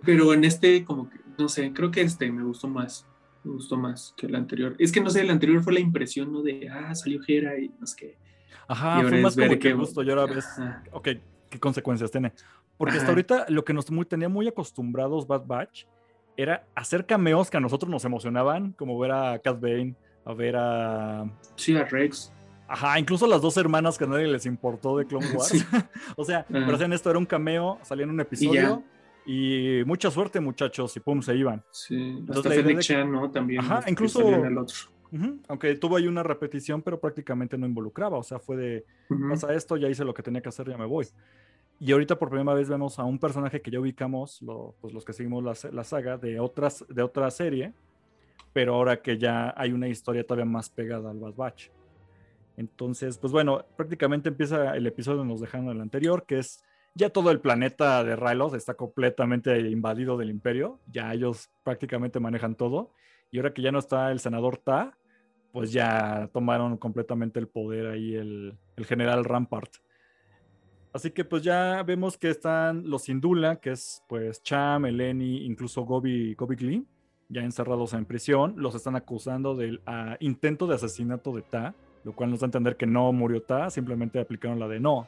[0.03, 3.05] Pero en este, como que, no sé, creo que este me gustó más,
[3.43, 4.75] me gustó más que el anterior.
[4.79, 6.41] Es que no sé, el anterior fue la impresión, ¿no?
[6.41, 8.28] De, ah, salió Hera y no sé qué
[8.67, 10.45] Ajá, fue más como que gusto y ahora ves,
[10.91, 11.09] ok,
[11.49, 12.33] qué consecuencias tiene.
[12.77, 15.85] Porque hasta ahorita lo que nos muy, tenía muy acostumbrados Bad Batch
[16.37, 20.55] era hacer cameos que a nosotros nos emocionaban, como ver a Cat Bane, a ver
[20.55, 21.29] a...
[21.55, 22.31] Sí, a Rex.
[22.69, 25.65] Ajá, incluso las dos hermanas que a nadie les importó de Clone Wars.
[26.15, 28.83] o sea, pero hacían esto, era un cameo, salía en un episodio
[29.25, 31.61] y, mucha suerte muchachos y pum, se iban.
[31.71, 33.29] Sí, Entonces, hasta Fennec Chan, ¿no?
[33.29, 33.59] También.
[33.59, 34.21] Ajá, incluso...
[35.47, 38.17] Aunque tuvo ahí una repetición, pero prácticamente no involucraba.
[38.17, 39.29] O sea, fue de Ujú.
[39.29, 41.07] pasa esto, ya hice lo que tenía que hacer, ya me voy.
[41.79, 45.05] Y ahorita por primera vez vemos a un personaje que ya ubicamos, lo- pues los
[45.05, 47.73] que seguimos la, la saga, de, otras, de otra serie,
[48.53, 51.69] pero ahora que ya hay una historia todavía más pegada al Bad Batch.
[52.57, 56.61] Entonces, pues bueno, prácticamente empieza el episodio nos dejaron el anterior, que es
[56.93, 62.55] ya todo el planeta de Rylos está completamente invadido del imperio, ya ellos prácticamente manejan
[62.55, 62.91] todo,
[63.31, 64.97] y ahora que ya no está el senador Ta,
[65.51, 69.71] pues ya tomaron completamente el poder ahí el, el general Rampart.
[70.91, 75.83] Así que pues ya vemos que están los Indula, que es pues Cham, Eleni, incluso
[75.83, 76.85] Gobi, Gobi Glee,
[77.29, 78.55] ya encerrados en prisión.
[78.57, 82.47] Los están acusando del ah, intento de asesinato de Ta, lo cual nos da a
[82.47, 85.07] entender que no murió Ta, simplemente aplicaron la de no.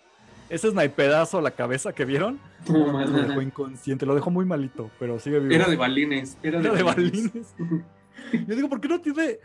[0.50, 4.92] Ese snipedazo a la cabeza que vieron No, lo dejó inconsciente, lo dejó muy malito,
[5.00, 5.56] pero sigue vivo.
[5.56, 6.38] Era de balines.
[6.44, 7.56] Era de, Era de balines.
[7.58, 7.86] balines.
[8.48, 9.40] Yo digo, ¿por qué no tiene.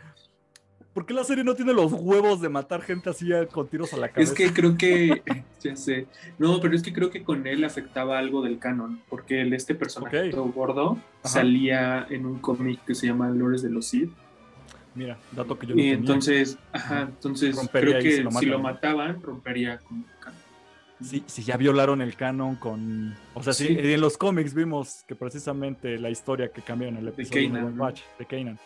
[0.93, 3.93] ¿Por qué la serie no tiene los huevos de matar gente así a- con tiros
[3.93, 4.31] a la cabeza?
[4.33, 5.21] Es que creo que,
[5.61, 6.07] ya sé,
[6.39, 9.75] no, pero es que creo que con él afectaba algo del canon, porque el, este
[9.75, 11.29] personaje todo gordo Ajá.
[11.29, 14.09] salía en un cómic que se llama Lores de los Sith,
[14.95, 17.01] Mira, dato que yo no y entonces, ajá, Ajá.
[17.03, 18.73] entonces Rompería creo que si lo si lo matan.
[18.73, 20.39] mataban, rompería con el canon.
[20.99, 23.13] Sí, sí, ya violaron el canon con.
[23.35, 23.77] O sea, sí, Sí.
[23.79, 27.77] en los cómics vimos que precisamente la historia que cambiaron en el episodio de, Kanan,
[27.77, 27.83] ¿no?
[27.83, 28.59] Batch, de Kanan,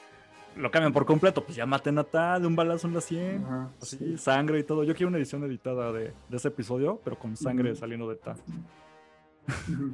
[0.56, 1.44] lo cambian por completo.
[1.44, 3.44] Pues ya maten a Ta de un balazo en la 100.
[3.46, 4.18] Ajá, Así, sí.
[4.18, 4.84] sangre y todo.
[4.84, 8.36] Yo quiero una edición editada de, de ese episodio, pero con sangre saliendo de Ta.
[9.68, 9.94] Ujú.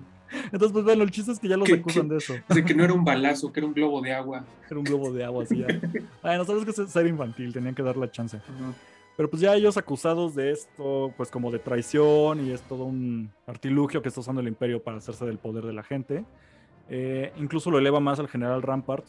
[0.52, 2.34] Entonces, pues bueno, el chiste es que ya los ¿Qué- acusan de eso.
[2.50, 4.44] De que no era un balazo, que era un globo de agua.
[4.70, 5.58] Era un globo de agua así.
[5.60, 5.68] ya.
[6.24, 8.40] Ay, no sabes que es ser infantil, tenían que dar la chance.
[9.16, 13.32] Pero pues ya ellos acusados de esto, pues como de traición y es todo un
[13.48, 16.26] artilugio que está usando el imperio para hacerse del poder de la gente.
[16.90, 19.06] Eh, incluso lo eleva más al general Rampart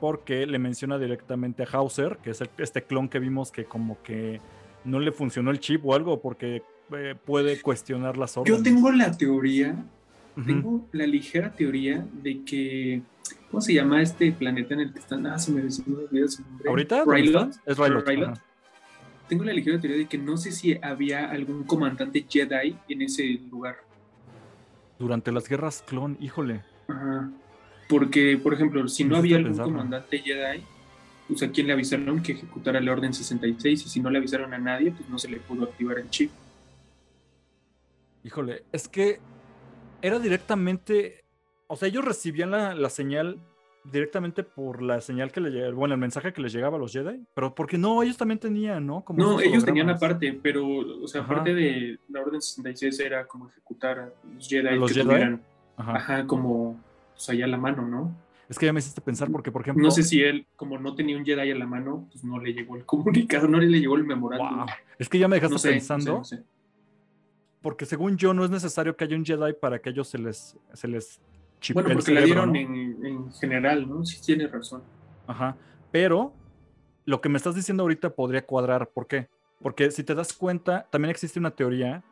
[0.00, 4.02] porque le menciona directamente a Hauser, que es el- este clon que vimos que como
[4.02, 4.40] que
[4.84, 8.58] no le funcionó el chip o algo porque eh, puede cuestionar las órdenes.
[8.58, 9.74] Yo tengo la teoría,
[10.44, 13.02] tengo la ligera teoría de que,
[13.50, 15.26] ¿cómo se llama este planeta en el que están?
[15.26, 16.68] Ah, se me, olvidó su nombre.
[16.68, 17.04] ¿Ahorita?
[17.04, 17.54] ¿Dónde Rylot.
[17.64, 18.40] Es Rylot.
[19.28, 23.24] Tengo la ligera teoría de que no sé si había algún comandante Jedi en ese
[23.50, 23.76] lugar.
[24.98, 26.62] Durante las guerras clon, híjole.
[26.86, 27.30] Ajá.
[27.88, 29.72] Porque, por ejemplo, si no había algún pensarlo.
[29.72, 30.62] comandante Jedi,
[31.28, 34.52] pues a quién le avisaron que ejecutara la Orden 66 y si no le avisaron
[34.54, 36.30] a nadie, pues no se le pudo activar el chip.
[38.24, 39.20] Híjole, es que
[40.02, 41.24] era directamente,
[41.68, 43.38] o sea, ellos recibían la, la señal
[43.92, 46.92] directamente por la señal que le llegaba, bueno, el mensaje que les llegaba a los
[46.92, 49.04] Jedi, pero porque no, ellos también tenían, ¿no?
[49.04, 51.34] Como No, ellos tenían aparte, pero, o sea, Ajá.
[51.34, 55.06] aparte de la Orden 66 era como ejecutar a los Jedi ¿A los que Jedi?
[55.06, 55.42] tuvieran,
[55.76, 55.96] Ajá.
[55.96, 56.80] ajá, como,
[57.16, 58.16] pues allá a la mano, ¿no?
[58.48, 60.94] Es que ya me hiciste pensar porque, por ejemplo, No sé si él, como no
[60.94, 63.96] tenía un Jedi a la mano, pues no le llegó el comunicado, no le llegó
[63.96, 64.58] el memorándum.
[64.58, 64.66] wow,
[64.98, 66.44] es que ya me dejaste No sé, no sé, pensando, no sé.
[67.60, 70.56] porque según yo no es necesario que haya un Jedi para que ellos se les,
[70.74, 71.20] se les
[71.74, 72.58] Bueno, porque la cerebro, dieron ¿no?
[72.58, 74.04] en, en general, ¿no?
[74.04, 74.82] Sí, tienes razón.
[75.26, 75.56] Ajá.
[75.90, 76.32] Pero
[77.04, 78.88] lo que me estás diciendo ahorita podría cuadrar.
[78.90, 79.28] ¿Por qué?
[79.60, 82.04] Porque si te das cuenta, también existe una teoría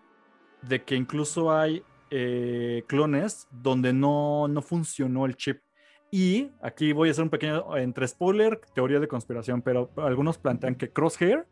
[0.63, 1.85] de que incluso hay
[2.17, 5.59] eh, clones donde no, no funcionó el chip.
[6.13, 10.77] Y aquí voy a hacer un pequeño entre spoiler, teoría de conspiración, pero algunos plantean
[10.77, 11.45] que Crosshair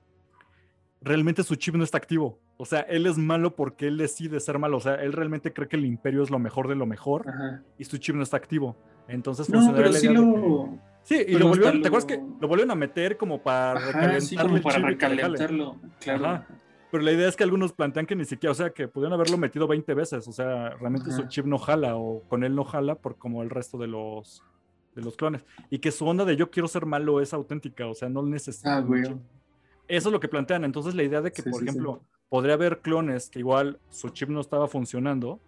[1.00, 2.38] realmente su chip no está activo.
[2.58, 4.76] O sea, él es malo porque él decide ser malo.
[4.76, 7.62] O sea, él realmente cree que el imperio es lo mejor de lo mejor Ajá.
[7.76, 8.76] y su chip no está activo.
[9.08, 10.78] Entonces No, pero sí de lo.
[11.02, 13.72] Sí, y Pero lo volvieron, ¿te acuerdas lo- que lo volvieron a meter como para
[13.72, 15.80] Ajá, recalentarle sí, como para recalentarlo.
[15.98, 16.26] Claro.
[16.26, 16.46] Ajá.
[16.92, 19.38] Pero la idea es que algunos plantean que ni siquiera, o sea, que pudieron haberlo
[19.38, 22.96] metido 20 veces, o sea, realmente su chip no jala o con él no jala
[22.96, 24.44] por como el resto de los
[24.94, 27.94] de los clones y que su onda de yo quiero ser malo es auténtica, o
[27.94, 28.86] sea, no necesita Ah.
[29.88, 30.64] Eso es lo que plantean.
[30.64, 31.70] Entonces la idea de que, Sí, por sí, sí.
[31.70, 35.40] ejemplo, podría haber clones que igual su chip no estaba funcionando,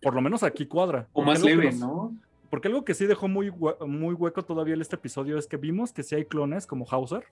[0.00, 1.06] por lo menos aquí cuadra.
[1.12, 2.16] O más leve, ¿no?
[2.48, 3.52] Porque algo que sí dejó muy,
[3.86, 7.24] muy hueco todavía en este episodio es que vimos que sí hay clones como Hauser,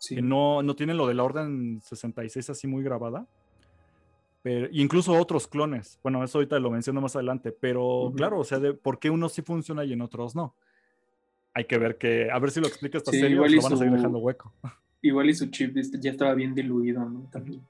[0.00, 0.14] Sí.
[0.14, 3.26] que no, no tienen lo de la Orden 66 así muy grabada.
[4.42, 6.00] Pero, incluso otros clones.
[6.02, 7.52] Bueno, eso ahorita lo menciono más adelante.
[7.52, 10.54] Pero claro, o sea, de por qué unos sí funciona y en otros no.
[11.52, 13.72] Hay que ver que, a ver si lo explica esta Sí, serie igual lo van
[13.74, 14.54] a seguir dejando hueco.
[15.02, 17.28] Igual y su chip este, ya estaba bien diluido, ¿no?
[17.32, 17.66] También.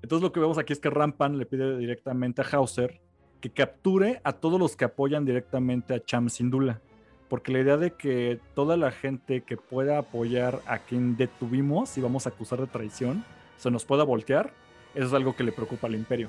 [0.00, 3.00] Entonces lo que vemos aquí es que Rampan le pide directamente a Hauser
[3.40, 6.80] que capture a todos los que apoyan directamente a Cham Sindula.
[7.28, 12.00] Porque la idea de que toda la gente que pueda apoyar a quien detuvimos y
[12.00, 13.24] vamos a acusar de traición
[13.56, 14.52] se nos pueda voltear,
[14.94, 16.28] eso es algo que le preocupa al imperio.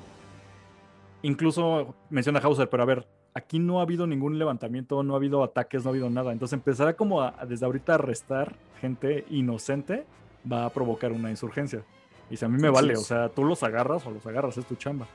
[1.22, 5.42] incluso menciona Hauser, pero a ver, aquí no ha habido ningún levantamiento, no ha habido
[5.42, 6.32] ataques, no ha habido nada.
[6.32, 10.06] Entonces empezará como a, desde ahorita a arrestar gente inocente
[10.50, 11.82] va a provocar una insurgencia.
[12.30, 14.66] Y si a mí me vale, o sea, tú los agarras o los agarras, es
[14.66, 15.06] tu chamba.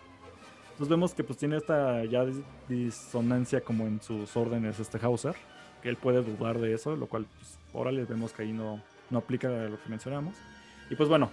[0.72, 2.26] Entonces vemos que pues tiene esta ya
[2.68, 5.36] disonancia como en sus órdenes este Hauser,
[5.84, 8.82] que él puede dudar de eso, lo cual pues, ahora les vemos que ahí no,
[9.10, 10.34] no aplica lo que mencionamos.
[10.90, 11.30] Y pues bueno,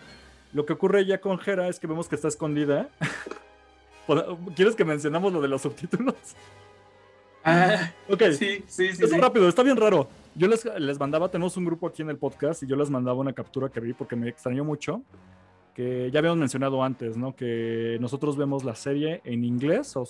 [0.52, 2.88] lo que ocurre ya con Hera es que vemos que está escondida.
[4.56, 6.16] ¿Quieres que mencionamos lo de los subtítulos?
[7.44, 8.22] Ah, ok.
[8.32, 9.04] Sí, sí, sí.
[9.04, 10.08] Es rápido, está bien raro.
[10.34, 13.20] Yo les, les mandaba, tenemos un grupo aquí en el podcast y yo les mandaba
[13.20, 15.02] una captura que vi porque me extrañó mucho.
[15.74, 17.36] Que ya habíamos mencionado antes, ¿no?
[17.36, 20.04] Que nosotros vemos la serie en inglés o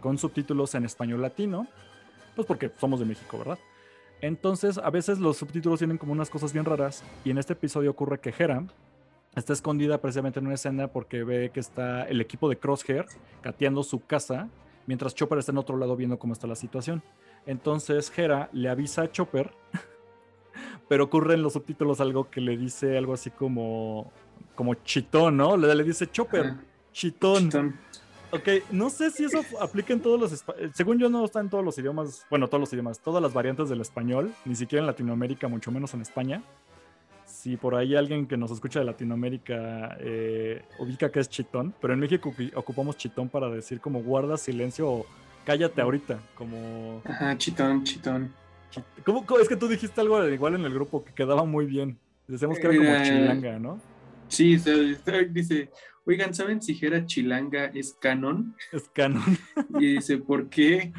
[0.00, 1.68] con subtítulos en español latino.
[2.34, 3.58] Pues porque somos de México, ¿verdad?
[4.24, 7.04] Entonces, a veces los subtítulos tienen como unas cosas bien raras.
[7.26, 8.64] Y en este episodio ocurre que Hera
[9.36, 13.04] está escondida precisamente en una escena porque ve que está el equipo de Crosshair
[13.42, 14.48] cateando su casa
[14.86, 17.02] mientras Chopper está en otro lado viendo cómo está la situación.
[17.44, 19.52] Entonces Hera le avisa a Chopper,
[20.88, 24.10] pero ocurre en los subtítulos algo que le dice algo así como,
[24.54, 25.54] como chitón, ¿no?
[25.58, 26.54] Le, le dice Chopper,
[26.92, 27.50] chitón.
[28.34, 30.44] Ok, no sé si eso aplica en todos los...
[30.74, 33.68] Según yo no está en todos los idiomas, bueno, todos los idiomas, todas las variantes
[33.68, 36.42] del español, ni siquiera en Latinoamérica, mucho menos en España
[37.44, 41.92] si por ahí alguien que nos escucha de Latinoamérica eh, ubica que es chitón, pero
[41.92, 45.06] en México ocupamos chitón para decir como guarda silencio o
[45.44, 47.02] cállate ahorita, como...
[47.04, 48.32] Ajá, chitón, chitón.
[49.04, 51.98] ¿Cómo, es que tú dijiste algo igual en el grupo que quedaba muy bien.
[52.26, 53.78] Decíamos que era como eh, chilanga, ¿no?
[54.28, 54.56] Sí,
[55.28, 55.70] dice,
[56.06, 58.54] oigan, ¿saben si era chilanga es canon?
[58.72, 59.38] Es canon.
[59.78, 60.92] y dice, ¿por qué?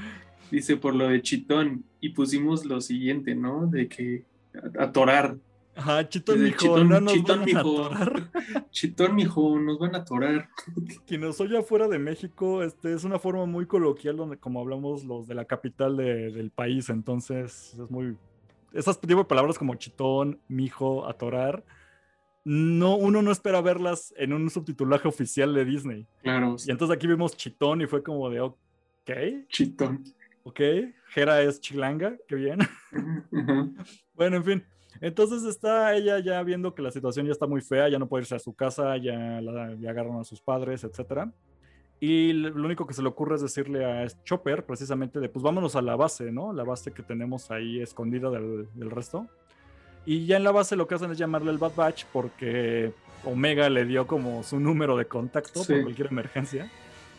[0.51, 1.83] Dice, por lo de chitón.
[1.99, 3.67] Y pusimos lo siguiente, ¿no?
[3.67, 4.23] De que
[4.77, 5.37] atorar.
[5.75, 8.31] Ajá, chitón, mijo, no nos chitón, van a atorar.
[8.71, 10.47] Chitón, mijo, nos van a atorar.
[11.05, 15.03] Quien nos oye afuera de México, este, es una forma muy coloquial donde, como hablamos
[15.03, 18.15] los de la capital del país, entonces es muy...
[18.71, 21.63] Esas tipo de palabras como chitón, mijo, atorar,
[22.45, 26.07] no, uno no espera verlas en un subtitulaje oficial de Disney.
[26.21, 26.55] Claro.
[26.65, 28.57] Y entonces aquí vimos chitón y fue como de, ok.
[29.49, 30.03] Chitón.
[30.43, 30.61] Ok,
[31.07, 32.59] Jera es chilanga, qué bien.
[34.13, 34.63] bueno, en fin.
[35.01, 38.21] Entonces está ella ya viendo que la situación ya está muy fea, ya no puede
[38.21, 41.29] irse a su casa, ya, la, agarran a sus padres, etc.
[41.99, 45.75] Y lo único que se le ocurre es decirle a Chopper, precisamente, de pues vámonos
[45.75, 46.53] a la base, ¿no?
[46.53, 49.27] La base que tenemos ahí escondida del, resto.
[50.05, 53.69] Y ya en la base lo que hacen es llamarle el Bad Batch porque Omega
[53.69, 56.69] le dio como su número de contacto por cualquier emergencia.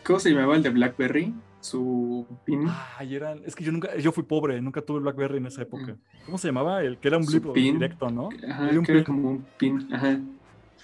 [0.04, 1.34] ¿Cómo se llamaba el de Blackberry?
[1.60, 2.68] Su pin.
[2.96, 3.42] Ay, eran.
[3.44, 5.94] Es que yo nunca, yo fui pobre, nunca tuve Blackberry en esa época.
[5.94, 6.24] Mm.
[6.26, 6.80] ¿Cómo se llamaba?
[6.82, 8.28] El que era un blip directo, ¿no?
[8.48, 9.88] Ajá, un era como un pin.
[9.92, 10.20] Ajá.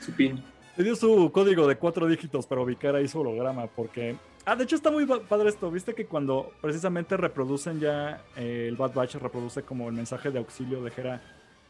[0.01, 0.43] Su pin.
[0.77, 4.17] Le dio su código de cuatro dígitos para ubicar ahí su holograma, porque.
[4.45, 5.71] Ah, de hecho está muy padre esto.
[5.71, 10.41] Viste que cuando precisamente reproducen ya eh, el Bad Batch reproduce como el mensaje de
[10.41, 11.23] auxilio de Hera.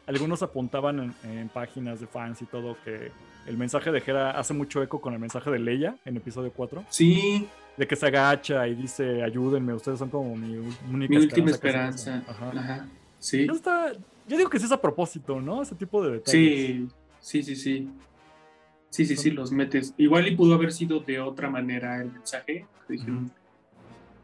[0.05, 3.11] Algunos apuntaban en páginas de fans y todo que
[3.45, 6.83] el mensaje de Hera hace mucho eco con el mensaje de Leia en episodio 4.
[6.89, 7.47] Sí.
[7.77, 10.57] De que se agacha y dice, ayúdenme, ustedes son como mi
[10.91, 12.23] única mi última esperanza.
[12.27, 12.87] Ajá.
[13.19, 13.47] Sí.
[13.47, 15.61] yo digo que sí es a propósito, ¿no?
[15.61, 16.31] Ese tipo de detalles.
[16.31, 16.87] Sí,
[17.19, 17.89] sí, sí, sí.
[18.89, 19.93] Sí, sí, sí, los metes.
[19.97, 22.67] Igual y pudo haber sido de otra manera el mensaje.
[22.87, 23.31] Dijeron,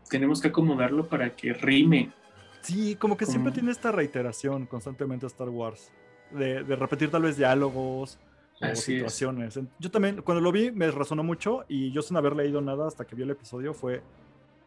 [0.10, 2.12] tenemos que acomodarlo para que rime.
[2.62, 5.92] Sí, como que siempre tiene esta reiteración constantemente Star Wars.
[6.32, 8.20] De, de repetir tal vez diálogos
[8.76, 9.60] situaciones.
[9.80, 13.06] Yo también, cuando lo vi, me resonó mucho y yo sin haber leído nada hasta
[13.06, 14.04] que vi el episodio fue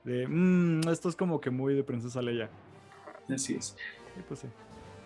[0.03, 2.51] de, mmm, esto es como que muy de Princesa Leia.
[3.29, 3.77] Así es.
[4.19, 4.49] Y pues sí.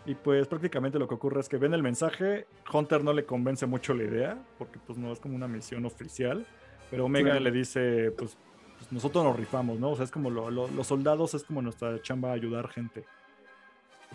[0.06, 3.66] Y pues prácticamente lo que ocurre es que ven el mensaje, Hunter no le convence
[3.66, 6.46] mucho la idea, porque pues no es como una misión oficial,
[6.90, 8.38] pero Omega le dice, pues,
[8.78, 9.90] pues, nosotros nos rifamos, ¿no?
[9.90, 13.04] O sea, es como los soldados, es como nuestra chamba ayudar gente.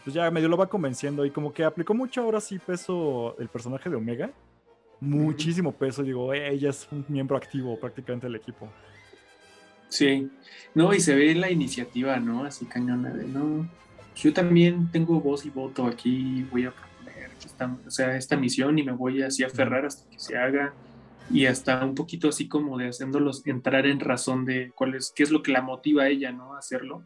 [0.04, 3.50] Pues ya medio lo va convenciendo y como que aplicó mucho ahora sí peso el
[3.50, 4.32] personaje de Omega
[5.02, 6.04] muchísimo peso.
[6.04, 8.70] Digo, ella es un miembro activo prácticamente del equipo.
[9.90, 10.32] Sí,
[10.74, 12.46] no, y se ve la iniciativa, ¿no?
[12.46, 13.68] Así cañona de, no,
[14.16, 18.80] yo también tengo voz y voto aquí, voy a proponer esta, o sea, esta misión
[18.80, 20.74] y me voy así a aferrar hasta que se haga
[21.34, 25.24] y hasta un poquito así como de haciéndolos entrar en razón de cuál es, qué
[25.24, 26.54] es lo que la motiva a ella, ¿no?
[26.54, 27.04] A hacerlo.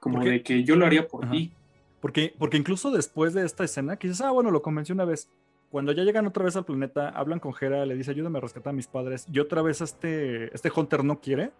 [0.00, 1.52] Como de que yo lo haría por ti.
[2.00, 5.28] Porque, porque incluso después de esta escena, que dices, ah, bueno, lo convencí una vez,
[5.70, 8.70] cuando ya llegan otra vez al planeta, hablan con Hera, le dice, ayúdame a rescatar
[8.70, 11.50] a mis padres, y otra vez este, este Hunter no quiere,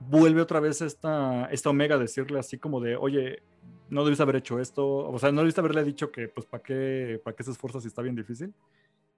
[0.00, 3.42] vuelve otra vez esta, esta Omega a decirle así como de, oye,
[3.88, 7.20] no debiste haber hecho esto, o sea, no debiste haberle dicho que, pues, ¿para qué,
[7.22, 8.52] para qué se esfuerza si está bien difícil?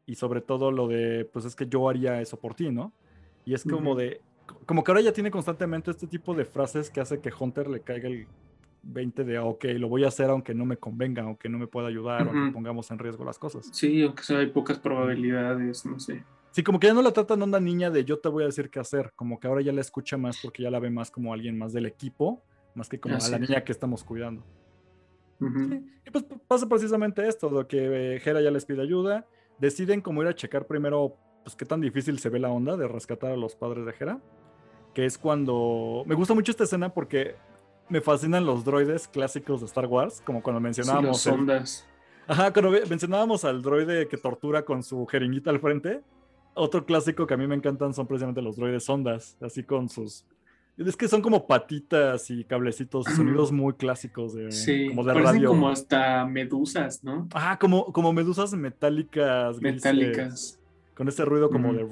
[0.07, 2.93] Y sobre todo lo de, pues, es que yo haría eso por ti, ¿no?
[3.45, 4.21] Y es como de,
[4.67, 7.81] como que ahora ya tiene constantemente este tipo de frases que hace que Hunter le
[7.81, 8.27] caiga el
[8.83, 11.89] 20 de, ok, lo voy a hacer aunque no me convenga, aunque no me pueda
[11.89, 13.69] ayudar, aunque pongamos en riesgo las cosas.
[13.73, 16.25] Sí, aunque sea, hay pocas probabilidades, no sé.
[16.51, 18.71] Sí, como que ya no la tratan onda niña de yo te voy a decir
[18.71, 21.33] qué hacer, como que ahora ya la escucha más porque ya la ve más como
[21.33, 22.43] alguien más del equipo,
[22.75, 24.45] más que como a la niña que estamos cuidando.
[26.05, 29.27] Y pues pasa precisamente esto, de que Hera ya les pide ayuda,
[29.63, 32.89] deciden como ir a checar primero, pues qué tan difícil se ve la onda de
[32.89, 34.19] rescatar a los padres de Hera,
[34.93, 36.03] que es cuando...
[36.05, 37.37] Me gusta mucho esta escena porque
[37.89, 41.21] me fascinan los droides clásicos de Star Wars, como cuando mencionábamos...
[41.21, 41.89] Sí, ondas.
[42.27, 46.01] Ajá, cuando mencionábamos al droide que tortura con su jeringuita al frente.
[46.55, 50.27] Otro clásico que a mí me encantan son precisamente los droides ondas, así con sus...
[50.77, 55.49] Es que son como patitas y cablecitos, sonidos muy clásicos de, sí, como de radio.
[55.51, 57.29] como hasta medusas, ¿no?
[57.35, 59.61] Ajá, como, como medusas metálicas.
[59.61, 60.59] Metálicas.
[60.95, 61.85] con ese ruido como de,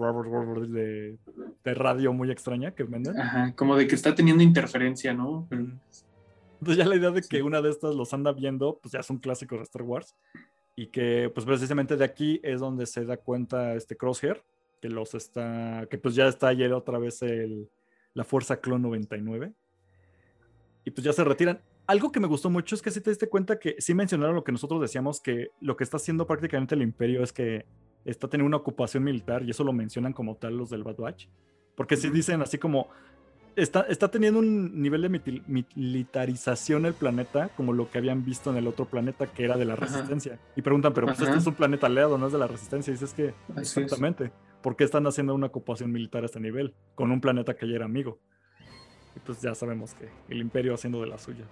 [0.68, 1.18] de,
[1.62, 3.20] de, radio muy extraña que venden.
[3.20, 5.46] Ajá, como de que está teniendo interferencia, ¿no?
[5.50, 9.18] Entonces ya la idea de que una de estas los anda viendo, pues ya son
[9.18, 10.16] clásicos de Star Wars.
[10.74, 14.42] Y que pues precisamente de aquí es donde se da cuenta este Crosshair,
[14.80, 17.68] que los está, que pues ya está ayer otra vez el,
[18.14, 19.52] la Fuerza Clon 99.
[20.84, 21.60] Y pues ya se retiran.
[21.86, 24.44] Algo que me gustó mucho es que si te diste cuenta que sí mencionaron lo
[24.44, 27.66] que nosotros decíamos, que lo que está haciendo prácticamente el imperio es que
[28.04, 31.26] está teniendo una ocupación militar y eso lo mencionan como tal los del Bad Batch.
[31.74, 32.88] Porque si dicen así como,
[33.56, 38.56] está, está teniendo un nivel de militarización el planeta como lo que habían visto en
[38.56, 40.38] el otro planeta que era de la resistencia.
[40.56, 42.90] Y preguntan, pero pues este es un planeta aliado, no es de la resistencia.
[42.90, 44.30] Y dices que exactamente.
[44.62, 46.74] ¿Por qué están haciendo una ocupación militar a este nivel?
[46.94, 48.18] Con un planeta que ya era amigo.
[49.16, 51.48] Y pues ya sabemos que el imperio haciendo de las suyas.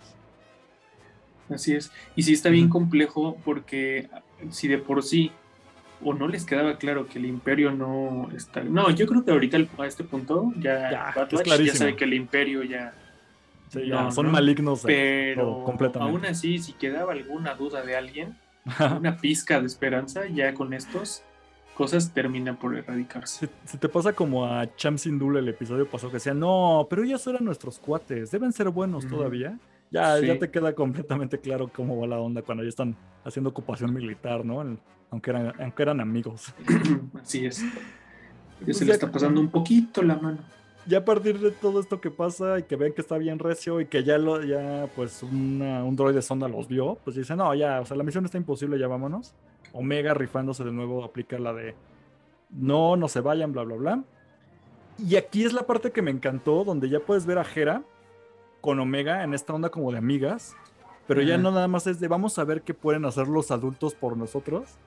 [1.51, 1.91] Así es.
[2.15, 4.09] Y sí está bien complejo porque
[4.51, 5.33] si de por sí
[6.03, 8.63] o no les quedaba claro que el imperio no está.
[8.63, 12.95] No, yo creo que ahorita a este punto ya, ya, sabe que el imperio ya.
[14.11, 14.83] son malignos.
[14.85, 16.13] Pero completamente.
[16.13, 18.37] aún así, si quedaba alguna duda de alguien,
[18.99, 21.25] una pizca de esperanza, ya con estos
[21.79, 23.49] cosas termina por erradicarse.
[23.65, 27.25] Si, te pasa como a Cham Sindul el episodio pasado que decía, no, pero ellos
[27.29, 29.57] eran nuestros cuates, deben ser buenos todavía.
[29.93, 33.95] Ya, ya te queda completamente claro cómo va la onda cuando ya están haciendo ocupación
[33.95, 34.77] militar, ¿no?
[35.11, 36.53] aunque eran, aunque eran amigos.
[37.23, 37.65] Así es.
[38.67, 40.39] Ya se le está pasando un poquito la mano.
[40.85, 43.81] Ya a partir de todo esto que pasa y que ven que está bien recio
[43.81, 47.81] y que ya lo, ya pues un droide sonda los vio, pues dicen, no, ya,
[47.81, 49.33] o sea, la misión está imposible, ya vámonos.
[49.73, 51.75] Omega rifándose de nuevo aplica la de
[52.51, 54.05] no, no se vayan, bla, bla, bla.
[54.99, 57.83] Y aquí es la parte que me encantó, donde ya puedes ver a Hera
[58.61, 60.57] con Omega en esta onda como de amigas,
[61.07, 63.95] pero ya no nada más es de vamos a ver qué pueden hacer los adultos
[63.95, 64.79] por nosotros,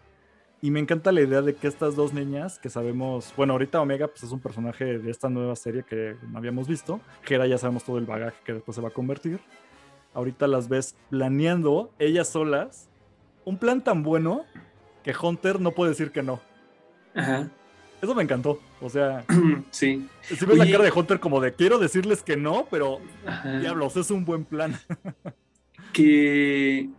[0.63, 4.07] y me encanta la idea de que estas dos niñas, que sabemos, bueno, ahorita Omega
[4.07, 7.01] pues es un personaje de esta nueva serie que no habíamos visto.
[7.27, 9.39] Hera ya sabemos todo el bagaje que después se va a convertir.
[10.13, 12.89] Ahorita las ves planeando ellas solas
[13.43, 14.43] un plan tan bueno
[15.03, 16.39] que Hunter no puede decir que no.
[17.15, 17.49] Ajá.
[18.01, 18.59] Eso me encantó.
[18.79, 19.23] O sea,
[19.71, 20.07] sí.
[20.21, 22.99] Si ves la cara de Hunter como de quiero decirles que no, pero
[23.59, 24.75] diablos, es un buen plan.
[25.93, 26.89] que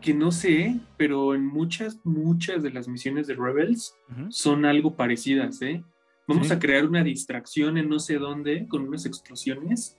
[0.00, 3.94] que, no sé, pero en muchas, muchas de las misiones de Rebels
[4.30, 5.84] son algo parecidas, ¿eh?
[6.26, 9.96] Vamos a crear una distracción en no sé dónde con unas explosiones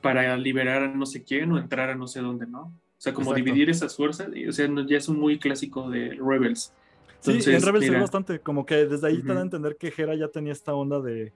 [0.00, 2.72] para liberar a no sé quién o entrar a no sé dónde, ¿no?
[3.02, 6.72] O sea, como dividir esas fuerzas, o sea, ya es un muy clásico de Rebels.
[7.18, 10.14] sí, en Rebels es bastante, como que desde ahí te dan a entender que Hera
[10.14, 11.32] ya tenía esta onda de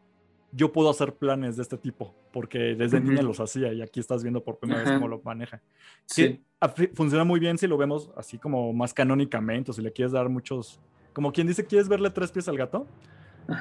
[0.52, 4.22] yo puedo hacer planes de este tipo, porque desde niña los hacía y aquí estás
[4.22, 5.60] viendo por primera vez cómo lo maneja.
[6.04, 6.40] Sí.
[6.94, 10.28] funciona muy bien si lo vemos así como más canónicamente, o si le quieres dar
[10.28, 10.78] muchos,
[11.12, 12.86] como quien dice, ¿quieres verle tres pies al gato?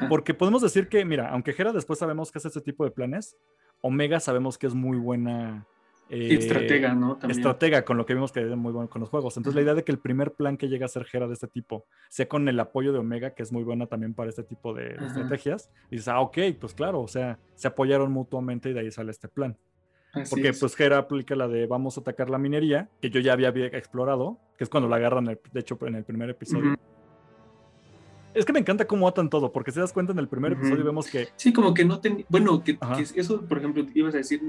[0.09, 3.35] Porque podemos decir que, mira, aunque Jera después sabemos que hace este tipo de planes,
[3.81, 5.65] Omega sabemos que es muy buena
[6.09, 7.17] eh, estratega, ¿no?
[7.27, 9.37] Estratega, con lo que vimos que es muy bueno con los juegos.
[9.37, 11.47] Entonces, la idea de que el primer plan que llega a ser Gera de este
[11.47, 14.73] tipo sea con el apoyo de Omega, que es muy buena también para este tipo
[14.73, 18.81] de, estrategias, y dices, ah, ok, pues claro, o sea, se apoyaron mutuamente y de
[18.81, 19.57] ahí sale este plan.
[20.29, 23.49] Porque pues Gera aplica la de vamos a atacar la minería, que yo ya había,
[23.49, 26.75] explorado, que es cuando la agarran, de hecho, en el primer episodio.
[28.33, 30.83] Es que me encanta cómo atan todo, porque si das cuenta en el primer episodio
[30.83, 31.29] vemos que...
[31.37, 32.25] Sí, como que no ten...
[32.27, 32.77] Bueno, que,
[33.15, 34.41] eso, por ejemplo, ibas a decir,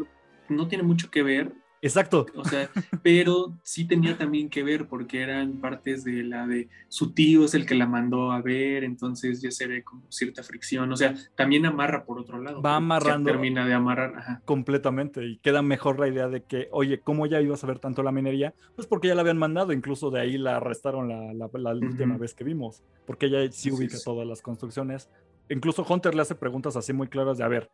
[0.49, 1.53] no tiene mucho que ver.
[1.83, 2.27] Exacto.
[2.35, 2.69] O sea,
[3.03, 7.55] pero sí tenía también que ver porque eran partes de la de su tío es
[7.55, 10.91] el que la mandó a ver, entonces ya se ve como cierta fricción.
[10.93, 12.63] O sea, también amarra por otro lado.
[12.63, 13.31] Va amarrando.
[13.31, 14.43] Termina de amarrar.
[14.45, 15.25] Completamente.
[15.25, 18.13] Y queda mejor la idea de que, oye, ¿cómo ya ibas a ver tanto la
[18.13, 18.55] minería?
[18.75, 22.45] Pues porque ya la habían mandado, incluso de ahí la arrestaron la, última vez que
[22.45, 25.09] vimos, porque ella sí ubica todas las construcciones.
[25.49, 27.71] Incluso Hunter le hace preguntas así muy claras de, a ver,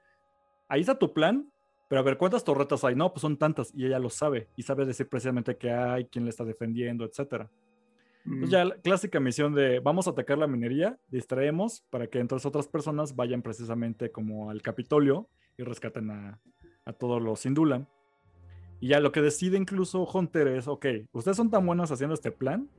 [0.69, 1.51] ahí está tu plan,
[1.93, 2.95] pero a ver, ¿cuántas torretas hay?
[2.97, 6.25] No, pues son tantas y ella lo sabe y sabe decir precisamente qué hay, quién
[6.25, 7.51] le está defendiendo, etcétera.
[8.25, 8.51] Entonces Mm.
[8.51, 12.67] ya la clásica misión de vamos a atacar la minería, distraemos para que entonces otras
[12.67, 15.29] personas vayan precisamente como al Capitolio
[15.59, 16.41] y rescaten a,
[16.87, 17.87] a todos los Indulan.
[18.81, 22.31] Y ya lo que decide incluso Hunter es, ok, ustedes son tan buenas haciendo este
[22.31, 22.71] plan,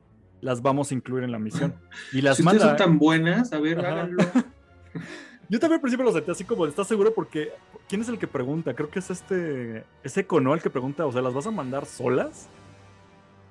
[0.41, 1.75] las vamos a incluir en la misión.
[2.13, 2.77] Y las si ustedes manda...
[2.79, 4.23] son tan buenas, a ver, háganlo.
[5.53, 7.13] Yo también al principio lo sentí así como, ¿estás seguro?
[7.13, 7.51] Porque,
[7.87, 8.73] ¿quién es el que pregunta?
[8.73, 10.55] Creo que es este, es Eco, ¿no?
[10.55, 12.49] El que pregunta, o sea, ¿las vas a mandar solas?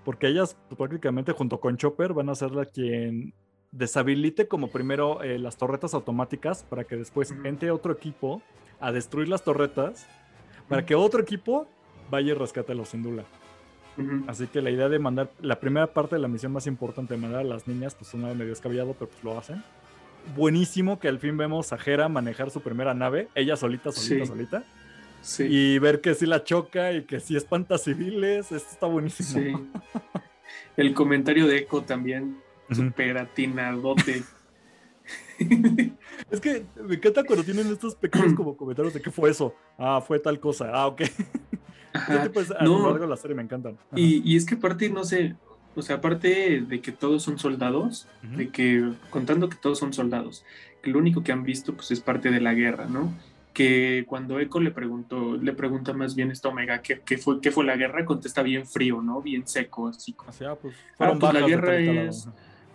[0.05, 3.35] Porque ellas, pues, prácticamente junto con Chopper, van a ser la quien
[3.71, 8.43] deshabilite como primero eh, las torretas automáticas para que después entre otro equipo
[8.81, 10.09] a destruir las torretas
[10.69, 11.69] para que otro equipo
[12.11, 13.23] vaya y rescate a los Indula.
[13.97, 14.25] Ujú.
[14.27, 17.21] Así que la idea de mandar, la primera parte de la misión más importante de
[17.21, 19.63] mandar a las niñas, pues una medio descabellado, pero pues lo hacen.
[20.37, 24.27] Buenísimo que al fin vemos a Hera manejar su primera nave, ella solita, solita, Sí.
[24.27, 24.65] solita,
[25.21, 29.41] Sí, y ver que sí la choca y que sí espanta civiles, esto está buenísimo.
[29.41, 29.53] sí.
[30.77, 32.39] El comentario de Echo también,
[32.71, 34.23] súper atinadote.
[36.31, 39.55] Es que me encanta cuando tienen estos pequeños como comentarios de qué fue eso.
[39.77, 40.71] Ah, fue tal cosa.
[40.73, 41.03] Ah, ok.
[41.95, 42.23] Ajá.
[42.59, 42.79] a No.
[42.79, 43.77] lo largo de la serie me encantan.
[43.95, 45.35] Y, y es que aparte, no sé,
[45.75, 48.07] o sea, aparte de que todos son soldados,
[48.37, 50.45] de que, contando que todos son soldados,
[50.83, 53.13] que lo único que han visto pues es parte de la guerra, ¿no?
[53.55, 57.51] Que cuando Echo le preguntó, le pregunta más bien esta Omega qué, qué fue, qué
[57.51, 59.21] fue la guerra, contesta bien frío, ¿no?
[59.23, 62.29] Bien seco, así como, ah, pues, fueron pues, la guerra es-